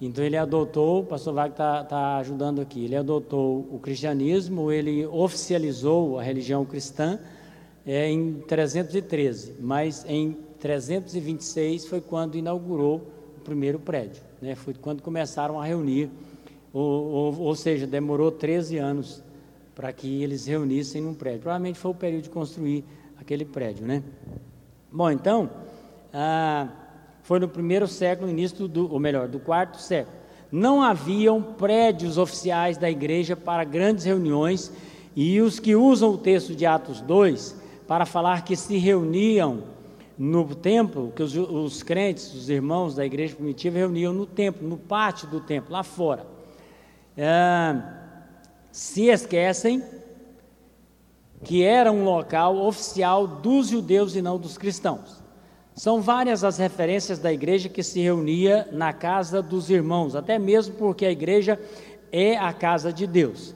[0.00, 5.04] Então ele adotou, o pastor Wagner está tá ajudando aqui, ele adotou o cristianismo, ele
[5.06, 7.18] oficializou a religião cristã
[7.84, 13.18] é, em 313, mas em 326 foi quando inaugurou
[13.48, 14.22] primeiro prédio.
[14.42, 14.54] Né?
[14.54, 16.10] Foi quando começaram a reunir,
[16.72, 19.22] ou, ou, ou seja, demorou 13 anos
[19.74, 21.40] para que eles reunissem num prédio.
[21.40, 22.84] Provavelmente foi o período de construir
[23.18, 23.86] aquele prédio.
[23.86, 24.02] Né?
[24.92, 25.48] Bom, então,
[26.12, 26.68] ah,
[27.22, 30.16] foi no primeiro século, início do, ou melhor, do quarto século.
[30.52, 34.72] Não haviam prédios oficiais da igreja para grandes reuniões,
[35.16, 39.62] e os que usam o texto de Atos 2 para falar que se reuniam
[40.18, 44.76] no templo, que os, os crentes, os irmãos da igreja primitiva reuniam no templo, no
[44.76, 46.26] pátio do templo, lá fora.
[47.16, 47.80] É,
[48.72, 49.82] se esquecem
[51.44, 55.22] que era um local oficial dos judeus e não dos cristãos.
[55.74, 60.74] São várias as referências da igreja que se reunia na casa dos irmãos, até mesmo
[60.74, 61.60] porque a igreja
[62.10, 63.54] é a casa de Deus.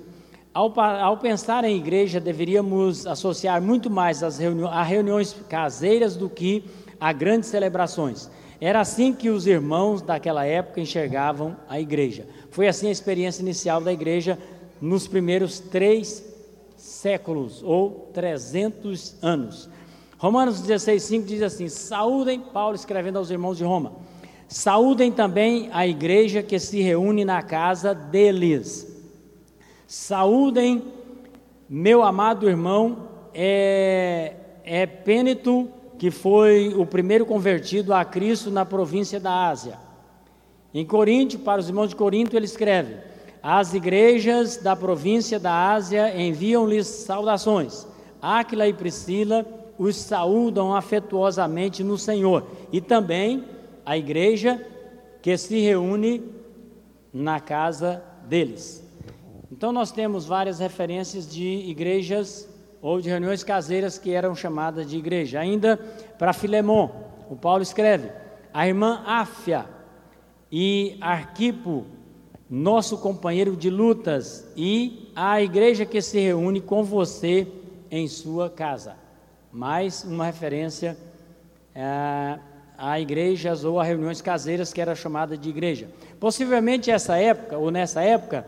[0.54, 6.28] Ao, ao pensar em igreja, deveríamos associar muito mais as reuni a reuniões caseiras do
[6.28, 6.64] que
[7.00, 8.30] a grandes celebrações.
[8.60, 12.26] Era assim que os irmãos daquela época enxergavam a igreja.
[12.50, 14.38] Foi assim a experiência inicial da igreja
[14.78, 16.22] nos primeiros três
[16.76, 19.70] séculos ou 300 anos.
[20.18, 23.94] Romanos 16,5 diz assim: Saúdem, Paulo escrevendo aos irmãos de Roma,
[24.46, 28.91] saúdem também a igreja que se reúne na casa deles.
[29.92, 30.82] Saúdem,
[31.68, 34.32] meu amado irmão, é,
[34.64, 39.78] é Pêneto, que foi o primeiro convertido a Cristo na província da Ásia.
[40.72, 42.96] Em Corinto, para os irmãos de Corinto, ele escreve:
[43.42, 47.86] As igrejas da província da Ásia enviam-lhes saudações.
[48.22, 49.44] Áquila e Priscila
[49.78, 52.46] os saúdam afetuosamente no Senhor.
[52.72, 53.44] E também
[53.84, 54.58] a igreja
[55.20, 56.24] que se reúne
[57.12, 58.81] na casa deles.
[59.52, 62.48] Então nós temos várias referências de igrejas
[62.80, 65.38] ou de reuniões caseiras que eram chamadas de igreja.
[65.38, 65.76] Ainda
[66.18, 66.88] para Filemon,
[67.28, 68.10] o Paulo escreve:
[68.52, 69.66] a irmã Áfia
[70.50, 71.84] e Arquipo,
[72.48, 77.46] nosso companheiro de lutas, e a igreja que se reúne com você
[77.90, 79.02] em sua casa
[79.52, 80.96] mais uma referência
[81.74, 82.38] é,
[82.78, 85.88] a igrejas ou a reuniões caseiras que era chamada de igreja.
[86.18, 88.46] Possivelmente essa época, ou nessa época,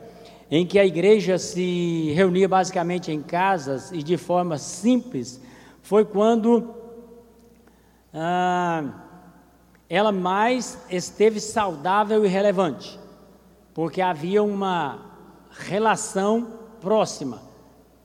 [0.57, 5.41] em que a igreja se reunia basicamente em casas e de forma simples,
[5.83, 6.75] foi quando
[8.13, 8.85] ah,
[9.89, 12.99] ela mais esteve saudável e relevante,
[13.73, 15.01] porque havia uma
[15.51, 16.47] relação
[16.81, 17.55] próxima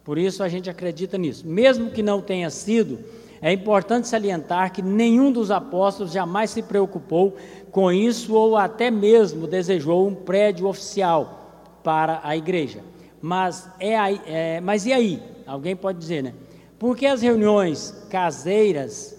[0.10, 1.48] por isso a gente acredita nisso.
[1.48, 2.98] Mesmo que não tenha sido,
[3.40, 7.38] é importante salientar que nenhum dos apóstolos jamais se preocupou
[7.70, 11.39] com isso ou até mesmo desejou um prédio oficial
[11.84, 12.84] para a igreja.
[13.22, 13.94] Mas, é,
[14.26, 15.22] é, mas e aí?
[15.46, 16.34] Alguém pode dizer, né?
[16.78, 19.18] Por que as reuniões caseiras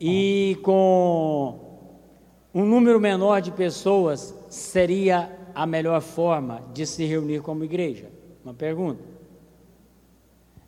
[0.00, 1.58] e com
[2.54, 8.10] um número menor de pessoas seria a melhor forma de se reunir como igreja?
[8.42, 9.02] Uma pergunta.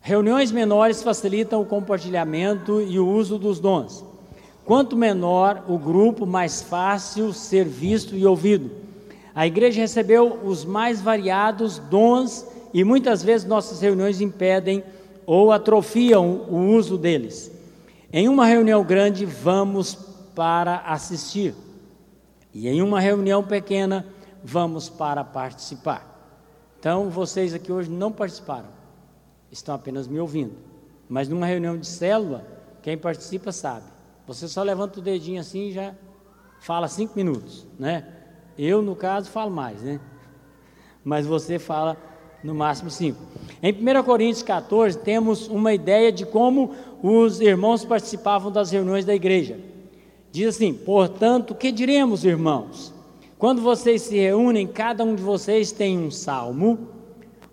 [0.01, 4.05] Reuniões menores facilitam o compartilhamento e o uso dos dons.
[4.65, 8.69] Quanto menor o grupo, mais fácil ser visto e ouvido.
[9.39, 14.83] A igreja recebeu os mais variados dons e muitas vezes nossas reuniões impedem
[15.25, 17.49] ou atrofiam o uso deles.
[18.11, 19.95] Em uma reunião grande, vamos
[20.35, 21.55] para assistir,
[22.53, 24.05] e em uma reunião pequena,
[24.43, 26.05] vamos para participar.
[26.77, 28.67] Então, vocês aqui hoje não participaram
[29.49, 30.57] estão apenas me ouvindo.
[31.07, 32.45] Mas numa reunião de célula,
[32.81, 33.85] quem participa sabe.
[34.27, 35.95] Você só levanta o dedinho assim e já
[36.59, 38.18] fala cinco minutos, né?
[38.61, 40.01] Eu, no caso, falo mais, né?
[41.01, 41.95] Mas você fala
[42.43, 43.17] no máximo cinco.
[43.63, 49.15] Em 1 Coríntios 14, temos uma ideia de como os irmãos participavam das reuniões da
[49.15, 49.57] igreja.
[50.29, 52.93] Diz assim: portanto, que diremos, irmãos?
[53.37, 56.89] Quando vocês se reúnem, cada um de vocês tem um salmo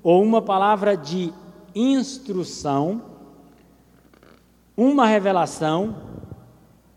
[0.02, 1.32] ou uma palavra de
[1.72, 3.00] instrução,
[4.76, 5.94] uma revelação,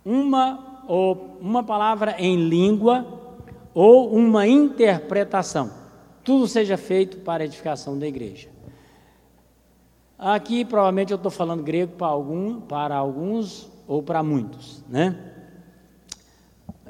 [0.04, 3.19] uma ou uma palavra em língua
[3.74, 5.72] ou uma interpretação.
[6.24, 8.50] Tudo seja feito para a edificação da igreja.
[10.18, 15.34] Aqui provavelmente eu estou falando grego para, algum, para alguns ou para muitos, né?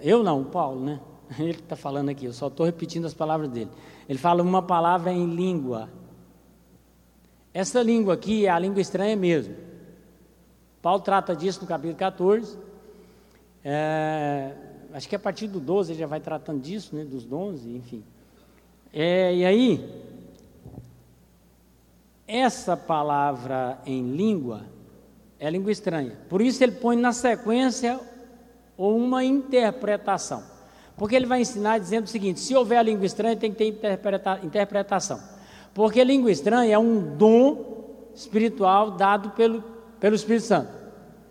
[0.02, 1.00] Eu não, o Paulo, né?
[1.38, 3.70] Ele está falando aqui, eu só estou repetindo as palavras dele.
[4.08, 5.90] Ele fala uma palavra em língua
[7.54, 9.56] essa língua aqui é a língua estranha mesmo.
[10.82, 12.58] Paulo trata disso no capítulo 14.
[13.64, 14.54] É,
[14.94, 18.04] acho que a partir do 12 ele já vai tratando disso, né, dos 11, enfim.
[18.94, 20.04] É, e aí,
[22.28, 24.64] essa palavra em língua
[25.40, 26.18] é língua estranha.
[26.28, 28.00] Por isso ele põe na sequência
[28.78, 30.44] uma interpretação.
[30.98, 33.68] Porque ele vai ensinar dizendo o seguinte: se houver a língua estranha, tem que ter
[33.68, 35.20] interpreta interpretação.
[35.74, 39.64] Porque língua estranha é um dom espiritual dado pelo,
[40.00, 40.70] pelo Espírito Santo.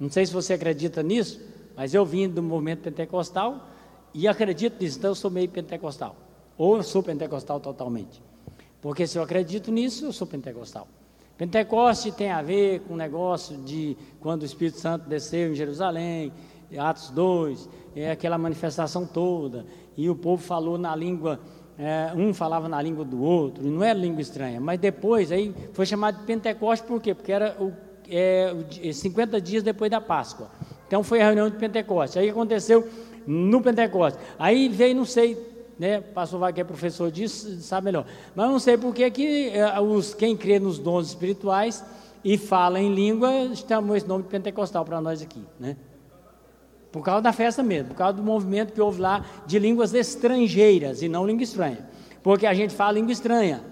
[0.01, 1.41] Não sei se você acredita nisso,
[1.79, 3.65] mas eu vim do movimento pentecostal
[4.13, 6.17] e acredito nisso, então eu sou meio pentecostal.
[6.57, 8.21] Ou eu sou pentecostal totalmente.
[8.83, 10.89] Porque se eu acredito nisso, eu sou pentecostal.
[11.37, 16.33] Pentecoste tem a ver com o negócio de quando o Espírito Santo desceu em Jerusalém,
[16.77, 19.65] Atos 2, é aquela manifestação toda,
[19.97, 21.39] e o povo falou na língua,
[21.79, 25.87] é, um falava na língua do outro, não era língua estranha, mas depois aí foi
[25.87, 27.15] chamado de Pentecoste por quê?
[27.15, 27.73] Porque era o,
[28.11, 28.53] é,
[28.93, 30.51] 50 dias depois da Páscoa.
[30.89, 32.19] Então foi a reunião de Pentecoste.
[32.19, 32.89] Aí aconteceu
[33.27, 34.19] no Pentecoste.
[34.39, 35.37] Aí veio, não sei,
[35.79, 36.01] né?
[36.01, 38.07] Pastor Vai, que é professor disso, sabe melhor.
[38.35, 41.85] Mas não sei por que eh, os, quem crê nos dons espirituais
[42.25, 45.77] e fala em língua, chamou esse nome de pentecostal para nós aqui, né?
[46.91, 51.03] Por causa da festa mesmo, por causa do movimento que houve lá de línguas estrangeiras
[51.03, 51.87] e não língua estranha.
[52.23, 53.63] Porque a gente fala língua estranha.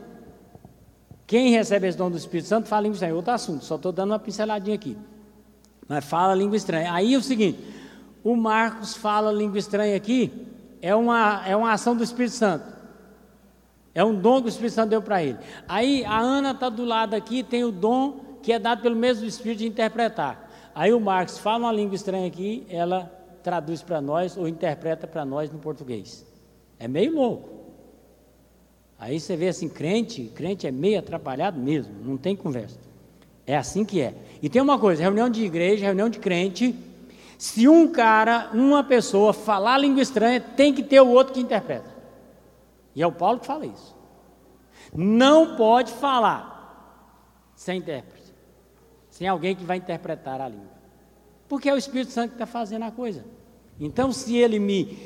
[1.26, 3.14] Quem recebe esse dom do Espírito Santo fala língua estranha.
[3.14, 4.96] Outro assunto, só estou dando uma pinceladinha aqui.
[5.88, 6.92] Mas fala língua estranha.
[6.92, 7.58] Aí é o seguinte:
[8.22, 10.32] o Marcos fala língua estranha aqui,
[10.82, 12.76] é uma, é uma ação do Espírito Santo.
[13.94, 15.38] É um dom que o Espírito Santo deu para ele.
[15.66, 19.24] Aí a Ana está do lado aqui, tem o dom que é dado pelo mesmo
[19.26, 20.50] Espírito de interpretar.
[20.74, 23.10] Aí o Marcos fala uma língua estranha aqui, ela
[23.42, 26.26] traduz para nós ou interpreta para nós no português.
[26.78, 27.48] É meio louco.
[28.98, 32.85] Aí você vê assim, crente, crente é meio atrapalhado mesmo, não tem conversa.
[33.46, 34.14] É assim que é.
[34.42, 36.74] E tem uma coisa, reunião de igreja, reunião de crente,
[37.38, 41.94] se um cara, uma pessoa falar língua estranha, tem que ter o outro que interpreta.
[42.94, 43.94] E é o Paulo que fala isso.
[44.94, 46.54] Não pode falar
[47.54, 48.34] sem intérprete,
[49.10, 50.76] sem alguém que vai interpretar a língua.
[51.48, 53.24] Porque é o Espírito Santo que está fazendo a coisa.
[53.78, 54.98] Então, se ele me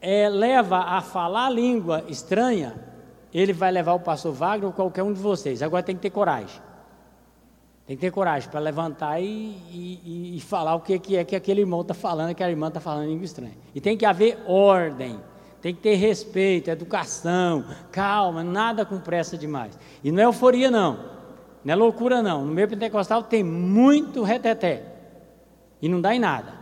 [0.00, 2.74] é, leva a falar língua estranha,
[3.32, 5.62] ele vai levar o pastor Wagner ou qualquer um de vocês.
[5.62, 6.60] Agora tem que ter coragem.
[7.88, 11.34] Tem que ter coragem para levantar e, e, e, falar o que, que é que
[11.34, 13.56] aquele irmão está falando, que a irmã está falando em língua estranha.
[13.74, 15.18] E tem que haver ordem,
[15.62, 19.78] tem que ter respeito, educação, calma, nada com pressa demais.
[20.04, 20.98] E não é euforia, não.
[21.64, 22.44] Não é loucura, não.
[22.44, 24.84] No meio pentecostal tem muito reteté.
[25.80, 26.58] E não dá em nada.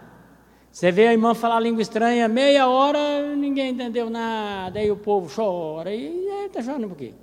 [0.71, 5.29] Você vê a irmã falar língua estranha, meia hora, ninguém entendeu nada, aí o povo
[5.35, 7.15] chora, e está chorando por quê?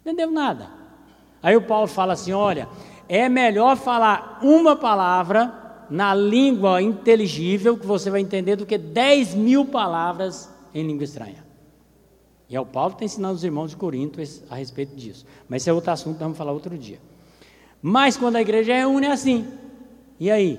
[0.00, 0.79] Entendeu nada.
[1.42, 2.68] Aí o Paulo fala assim: olha,
[3.08, 5.52] é melhor falar uma palavra
[5.90, 11.44] na língua inteligível que você vai entender do que 10 mil palavras em língua estranha.
[12.48, 15.24] E é o Paulo que está ensinando os irmãos de Corinto a respeito disso.
[15.48, 17.00] Mas esse é outro assunto, vamos falar outro dia.
[17.80, 19.46] Mas quando a igreja reúne é assim.
[20.18, 20.58] E aí?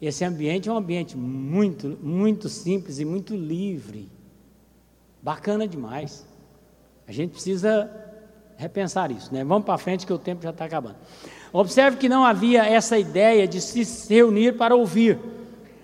[0.00, 4.10] Esse ambiente é um ambiente muito, muito simples e muito livre.
[5.22, 6.26] Bacana demais.
[7.06, 7.90] A gente precisa
[8.56, 9.44] repensar isso, né?
[9.44, 10.96] Vamos para frente que o tempo já está acabando.
[11.52, 15.18] Observe que não havia essa ideia de se reunir para ouvir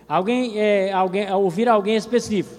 [0.08, 2.56] alguém, é, alguém ouvir alguém específico.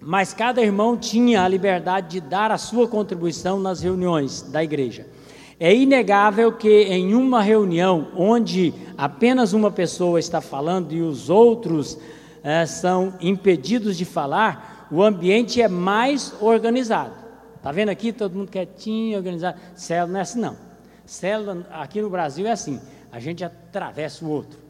[0.00, 5.06] Mas cada irmão tinha a liberdade de dar a sua contribuição nas reuniões da igreja.
[5.58, 11.98] É inegável que em uma reunião onde apenas uma pessoa está falando e os outros
[12.44, 17.25] é, são impedidos de falar, o ambiente é mais organizado.
[17.66, 19.60] Está vendo aqui todo mundo quietinho, organizado?
[19.74, 20.56] Célula não é assim, não.
[21.04, 24.60] Célula aqui no Brasil é assim: a gente atravessa o outro.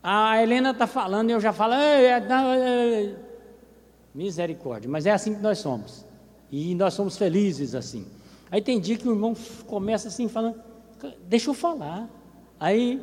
[0.00, 3.16] A Helena está falando e eu já falo, ei, ei,
[4.14, 6.06] misericórdia, mas é assim que nós somos.
[6.48, 8.06] E nós somos felizes assim.
[8.52, 9.34] Aí tem dia que o irmão
[9.66, 10.62] começa assim, falando,
[11.24, 12.08] deixa eu falar.
[12.60, 13.02] Aí,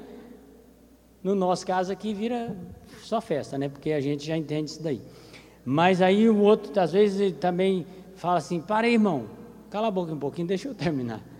[1.22, 2.56] no nosso caso aqui, vira
[3.03, 3.68] só festa, né?
[3.68, 5.01] Porque a gente já entende isso daí.
[5.66, 7.86] Mas aí o outro, às vezes, também
[8.16, 9.26] fala assim: para aí, irmão,
[9.70, 11.22] cala a boca um pouquinho, deixa eu terminar.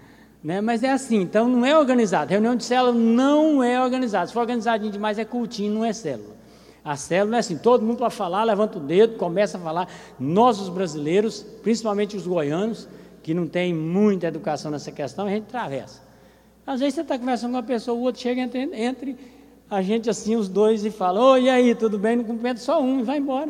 [0.46, 0.62] Né?
[0.62, 2.30] Mas é assim, então não é organizado.
[2.30, 4.28] Reunião de célula não é organizada.
[4.28, 6.36] Se for organizadinho demais, é cultinho, não é célula.
[6.84, 9.90] A célula é assim: todo mundo para falar, levanta o dedo, começa a falar.
[10.20, 12.88] Nós, os brasileiros, principalmente os goianos,
[13.24, 16.00] que não tem muita educação nessa questão, a gente atravessa.
[16.68, 19.18] Às vezes você está conversando com uma pessoa, o outro chega entre, entre
[19.68, 22.18] a gente assim, os dois, e fala: Oi, e aí, tudo bem?
[22.18, 23.50] Não cumprimenta só um e vai embora.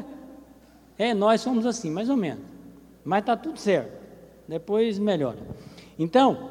[0.98, 2.55] É, nós somos assim, mais ou menos.
[3.06, 3.92] Mas está tudo certo.
[4.48, 5.38] Depois melhora.
[5.98, 6.50] Então,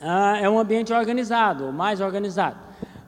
[0.00, 2.56] ah, é um ambiente organizado, mais organizado.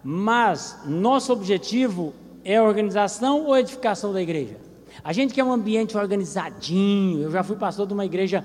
[0.05, 2.13] Mas nosso objetivo
[2.45, 4.57] é a organização ou edificação da igreja?
[5.03, 7.23] A gente quer um ambiente organizadinho.
[7.23, 8.45] Eu já fui pastor de uma igreja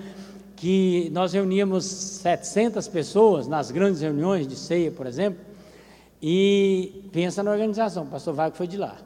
[0.55, 5.39] que nós reuníamos 700 pessoas nas grandes reuniões de ceia, por exemplo.
[6.21, 8.03] E pensa na organização.
[8.03, 8.97] O pastor Vago foi de lá.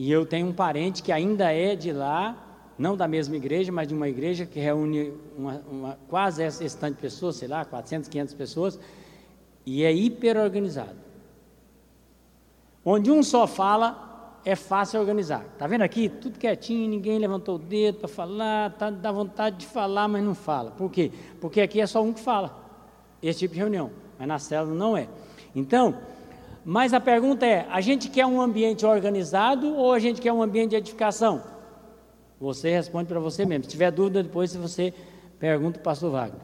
[0.00, 2.36] E eu tenho um parente que ainda é de lá,
[2.78, 6.94] não da mesma igreja, mas de uma igreja que reúne uma, uma, quase esse tanto
[6.94, 8.80] de pessoas, sei lá, 400, 500 pessoas,
[9.66, 10.94] e é hiper organizado.
[12.84, 15.44] Onde um só fala, é fácil organizar.
[15.52, 16.08] Está vendo aqui?
[16.08, 20.32] Tudo quietinho, ninguém levantou o dedo para falar, tá, dá vontade de falar, mas não
[20.36, 20.70] fala.
[20.70, 21.10] Por quê?
[21.40, 22.56] Porque aqui é só um que fala.
[23.20, 23.90] Esse tipo de reunião.
[24.16, 25.08] Mas na célula não é.
[25.56, 25.98] Então,
[26.64, 30.42] mas a pergunta é: a gente quer um ambiente organizado ou a gente quer um
[30.42, 31.42] ambiente de edificação?
[32.40, 33.64] Você responde para você mesmo.
[33.64, 34.94] Se tiver dúvida, depois você
[35.38, 36.40] pergunta para o pastor Wagner.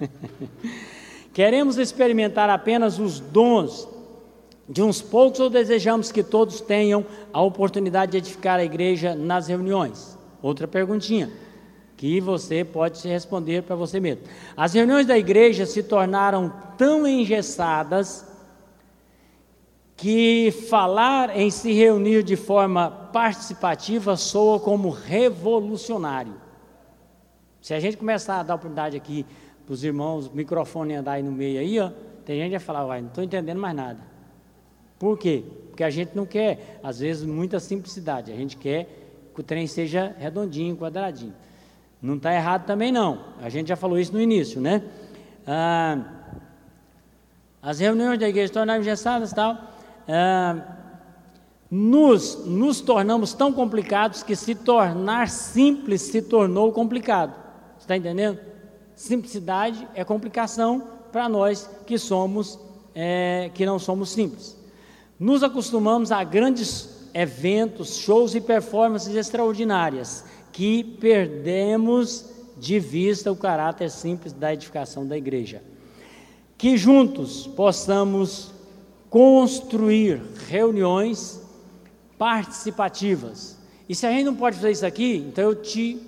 [1.32, 3.88] Queremos experimentar apenas os dons
[4.68, 9.48] de uns poucos ou desejamos que todos tenham a oportunidade de edificar a igreja nas
[9.48, 10.18] reuniões?
[10.42, 11.30] Outra perguntinha
[12.00, 14.22] que você pode responder para você mesmo.
[14.56, 18.24] As reuniões da igreja se tornaram tão engessadas
[20.00, 26.32] que falar em se reunir de forma participativa soa como revolucionário.
[27.60, 29.26] Se a gente começar a dar oportunidade aqui
[29.66, 31.90] para os irmãos, o microfone andar aí no meio aí, ó,
[32.24, 33.98] tem gente que vai falar, vai, não estou entendendo mais nada.
[34.98, 35.44] Por quê?
[35.68, 39.66] Porque a gente não quer, às vezes, muita simplicidade, a gente quer que o trem
[39.66, 41.34] seja redondinho, quadradinho.
[42.00, 44.82] Não está errado também não, a gente já falou isso no início, né?
[45.46, 46.02] Ah,
[47.60, 49.69] as reuniões da igreja tornaram engessadas e tal,
[50.10, 50.76] ah,
[51.70, 57.34] nos, nos tornamos tão complicados que se tornar simples se tornou complicado.
[57.78, 58.38] Está entendendo?
[58.96, 60.82] Simplicidade é complicação
[61.12, 62.58] para nós que somos,
[62.94, 64.56] é, que não somos simples.
[65.18, 72.26] Nos acostumamos a grandes eventos, shows e performances extraordinárias que perdemos
[72.58, 75.62] de vista o caráter simples da edificação da igreja.
[76.58, 78.52] Que juntos possamos
[79.10, 81.42] construir reuniões
[82.16, 83.58] participativas.
[83.88, 86.00] E se a gente não pode fazer isso aqui, então eu te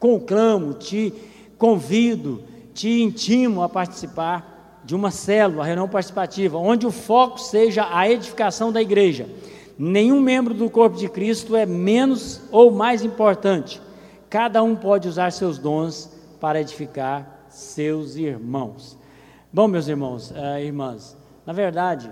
[0.00, 1.14] conclamo, te
[1.56, 2.42] convido,
[2.74, 8.72] te intimo a participar de uma célula, reunião participativa, onde o foco seja a edificação
[8.72, 9.28] da igreja.
[9.78, 13.80] Nenhum membro do corpo de Cristo é menos ou mais importante.
[14.28, 18.98] Cada um pode usar seus dons para edificar seus irmãos.
[19.52, 22.10] Bom, meus irmãos, uh, irmãs, na verdade,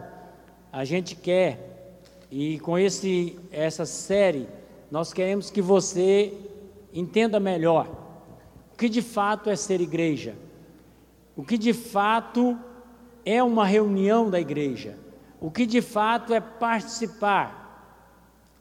[0.72, 1.94] a gente quer,
[2.30, 4.46] e com esse, essa série,
[4.90, 6.32] nós queremos que você
[6.92, 7.88] entenda melhor
[8.72, 10.36] o que de fato é ser igreja,
[11.36, 12.56] o que de fato
[13.24, 14.96] é uma reunião da igreja,
[15.40, 17.58] o que de fato é participar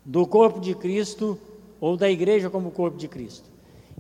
[0.04, 1.40] do corpo de Cristo
[1.80, 3.50] ou da igreja como corpo de Cristo.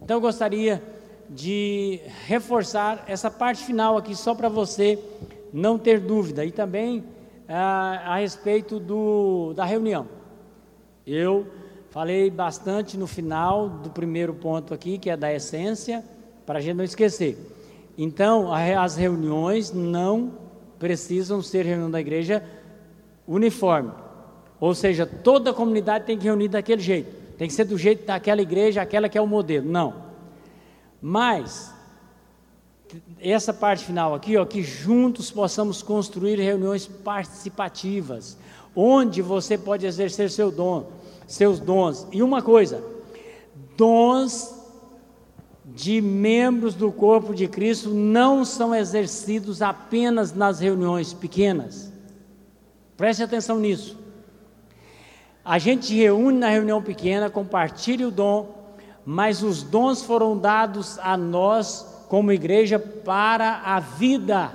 [0.01, 0.81] Então eu gostaria
[1.29, 4.97] de reforçar essa parte final aqui só para você
[5.51, 7.03] não ter dúvida e também
[7.47, 10.07] a, a respeito do, da reunião.
[11.05, 11.47] Eu
[11.89, 16.03] falei bastante no final do primeiro ponto aqui, que é da essência,
[16.45, 17.37] para a gente não esquecer.
[17.97, 20.33] Então, as reuniões não
[20.77, 22.43] precisam ser reunião da igreja
[23.27, 23.91] uniforme.
[24.59, 27.15] Ou seja, toda a comunidade tem que reunir daquele jeito.
[27.37, 29.67] Tem que ser do jeito daquela igreja, aquela que é o modelo.
[29.69, 29.93] Não.
[31.01, 31.73] Mas
[33.19, 38.37] essa parte final aqui, ó, que juntos possamos construir reuniões participativas,
[38.75, 40.91] onde você pode exercer seu dom,
[41.27, 42.07] seus dons.
[42.11, 42.83] E uma coisa,
[43.75, 44.55] dons
[45.65, 51.91] de membros do corpo de Cristo não são exercidos apenas nas reuniões pequenas.
[52.95, 53.97] Preste atenção nisso.
[55.43, 58.55] A gente reúne na reunião pequena, compartilha o dom,
[59.05, 64.51] mas os dons foram dados a nós como igreja para a vida,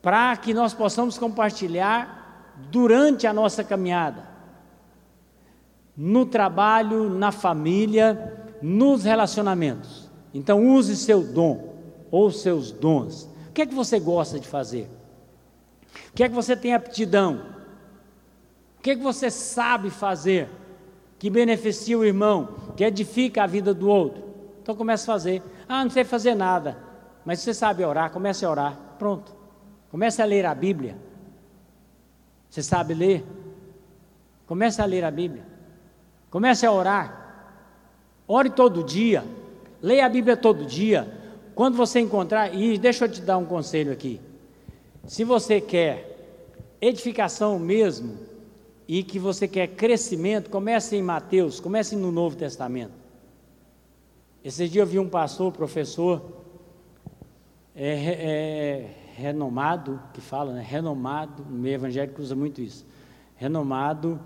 [0.00, 4.28] para que nós possamos compartilhar durante a nossa caminhada,
[5.96, 10.10] no trabalho, na família, nos relacionamentos.
[10.32, 11.74] Então, use seu dom
[12.10, 13.28] ou seus dons.
[13.48, 14.90] O que é que você gosta de fazer?
[16.10, 17.42] O que é que você tem aptidão?
[18.78, 20.48] O que é que você sabe fazer
[21.18, 24.23] que beneficia o irmão, que edifica a vida do outro?
[24.64, 25.42] Então comece a fazer.
[25.68, 26.78] Ah, não sei fazer nada.
[27.22, 28.78] Mas você sabe orar, comece a orar.
[28.98, 29.30] Pronto.
[29.90, 30.96] Comece a ler a Bíblia.
[32.48, 33.22] Você sabe ler?
[34.46, 35.44] Comece a ler a Bíblia.
[36.30, 37.60] Comece a orar.
[38.26, 39.22] Ore todo dia.
[39.82, 41.12] Leia a Bíblia todo dia.
[41.54, 44.18] Quando você encontrar, e deixa eu te dar um conselho aqui.
[45.06, 46.40] Se você quer
[46.80, 48.16] edificação mesmo
[48.88, 53.03] e que você quer crescimento, comece em Mateus, comece no Novo Testamento.
[54.44, 56.22] Esse dia eu vi um pastor, professor,
[57.74, 60.60] é, é, renomado, que fala, né?
[60.60, 62.84] Renomado, no meio evangélico usa muito isso.
[63.36, 64.20] Renomado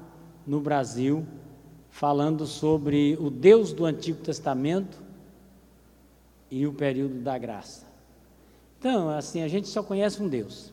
[0.44, 1.24] no Brasil,
[1.88, 4.98] falando sobre o Deus do Antigo Testamento
[6.50, 7.86] e o período da graça.
[8.80, 10.72] Então, assim, a gente só conhece um Deus.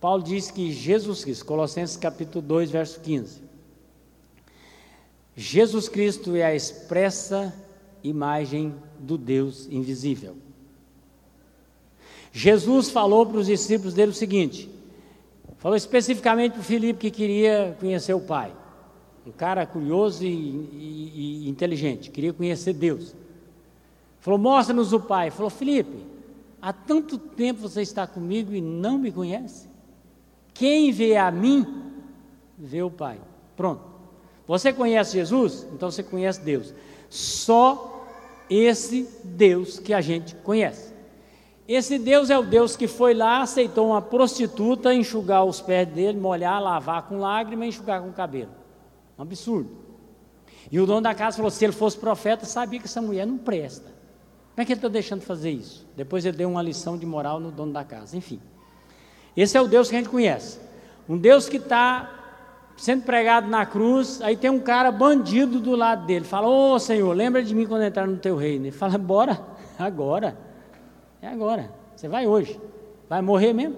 [0.00, 3.40] Paulo diz que Jesus Cristo, Colossenses capítulo 2, verso 15.
[5.36, 7.54] Jesus Cristo é a expressa
[8.02, 10.36] imagem do Deus invisível.
[12.32, 14.70] Jesus falou para os discípulos dele o seguinte:
[15.58, 18.52] falou especificamente para o Filipe que queria conhecer o Pai,
[19.26, 23.14] um cara curioso e, e, e inteligente, queria conhecer Deus.
[24.22, 25.30] Falou: mostra-nos o Pai.
[25.30, 26.06] Falou: Filipe,
[26.60, 29.68] há tanto tempo você está comigo e não me conhece?
[30.54, 31.66] Quem vê a mim,
[32.56, 33.20] vê o Pai.
[33.56, 33.82] Pronto.
[34.46, 35.66] Você conhece Jesus?
[35.72, 36.72] Então você conhece Deus.
[37.10, 37.91] Só
[38.48, 40.92] esse Deus que a gente conhece.
[41.66, 46.18] Esse Deus é o Deus que foi lá, aceitou uma prostituta enxugar os pés dele,
[46.18, 48.50] molhar, lavar com lágrima e enxugar com cabelo.
[49.18, 49.70] Um absurdo.
[50.70, 53.38] E o dono da casa falou: se ele fosse profeta, sabia que essa mulher não
[53.38, 53.90] presta.
[54.54, 55.86] Como é que ele está deixando de fazer isso?
[55.96, 58.16] Depois ele deu uma lição de moral no dono da casa.
[58.16, 58.40] Enfim.
[59.36, 60.60] Esse é o Deus que a gente conhece.
[61.08, 62.21] Um Deus que está
[62.76, 66.24] sendo pregado na cruz, aí tem um cara bandido do lado dele.
[66.24, 68.66] Fala, ô oh, Senhor, lembra de mim quando entrar no teu reino.
[68.66, 69.40] Ele fala, bora,
[69.78, 70.36] agora.
[71.20, 71.72] É agora.
[71.94, 72.60] Você vai hoje.
[73.08, 73.76] Vai morrer mesmo.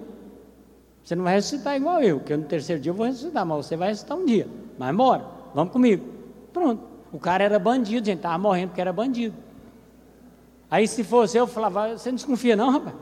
[1.03, 3.77] Você não vai ressuscitar igual eu, que no terceiro dia eu vou ressuscitar, mas você
[3.77, 4.47] vai ressuscitar um dia.
[4.77, 6.03] Mas bora, vamos comigo.
[6.51, 6.81] Pronto.
[7.11, 9.35] O cara era bandido, gente, estava morrendo porque era bandido.
[10.69, 12.95] Aí se fosse eu, falava, você não desconfia não, rapaz?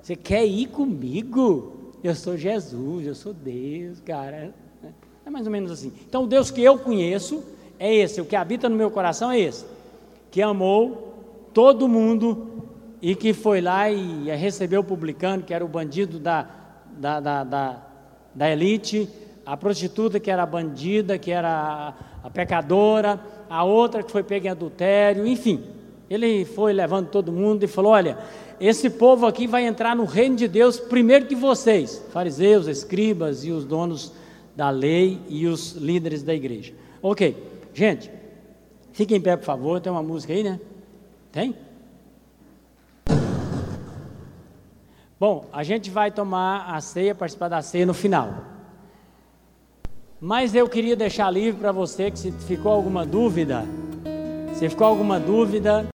[0.00, 1.92] Você quer ir comigo?
[2.04, 4.54] Eu sou Jesus, eu sou Deus, cara.
[5.26, 5.92] É mais ou menos assim.
[6.06, 7.42] Então, o Deus que eu conheço
[7.78, 9.64] é esse, o que habita no meu coração é esse,
[10.30, 11.14] que amou
[11.52, 12.64] todo mundo
[13.00, 16.46] e que foi lá e recebeu o publicano, que era o bandido da,
[16.96, 17.82] da, da, da,
[18.34, 19.08] da elite,
[19.44, 21.48] a prostituta que era bandida, que era
[22.22, 25.62] a, a pecadora, a outra que foi pega em adultério, enfim.
[26.08, 28.18] Ele foi levando todo mundo e falou: Olha,
[28.60, 33.50] esse povo aqui vai entrar no reino de Deus primeiro que vocês, fariseus, escribas e
[33.50, 34.12] os donos
[34.54, 36.74] da lei e os líderes da igreja.
[37.02, 37.36] Ok,
[37.72, 38.10] gente,
[38.92, 39.80] fiquem em pé, por favor.
[39.80, 40.60] Tem uma música aí, né?
[41.32, 41.56] Tem?
[45.18, 48.44] Bom, a gente vai tomar a ceia, participar da ceia no final.
[50.20, 53.64] Mas eu queria deixar livre para você que se ficou alguma dúvida,
[54.54, 55.86] se ficou alguma dúvida,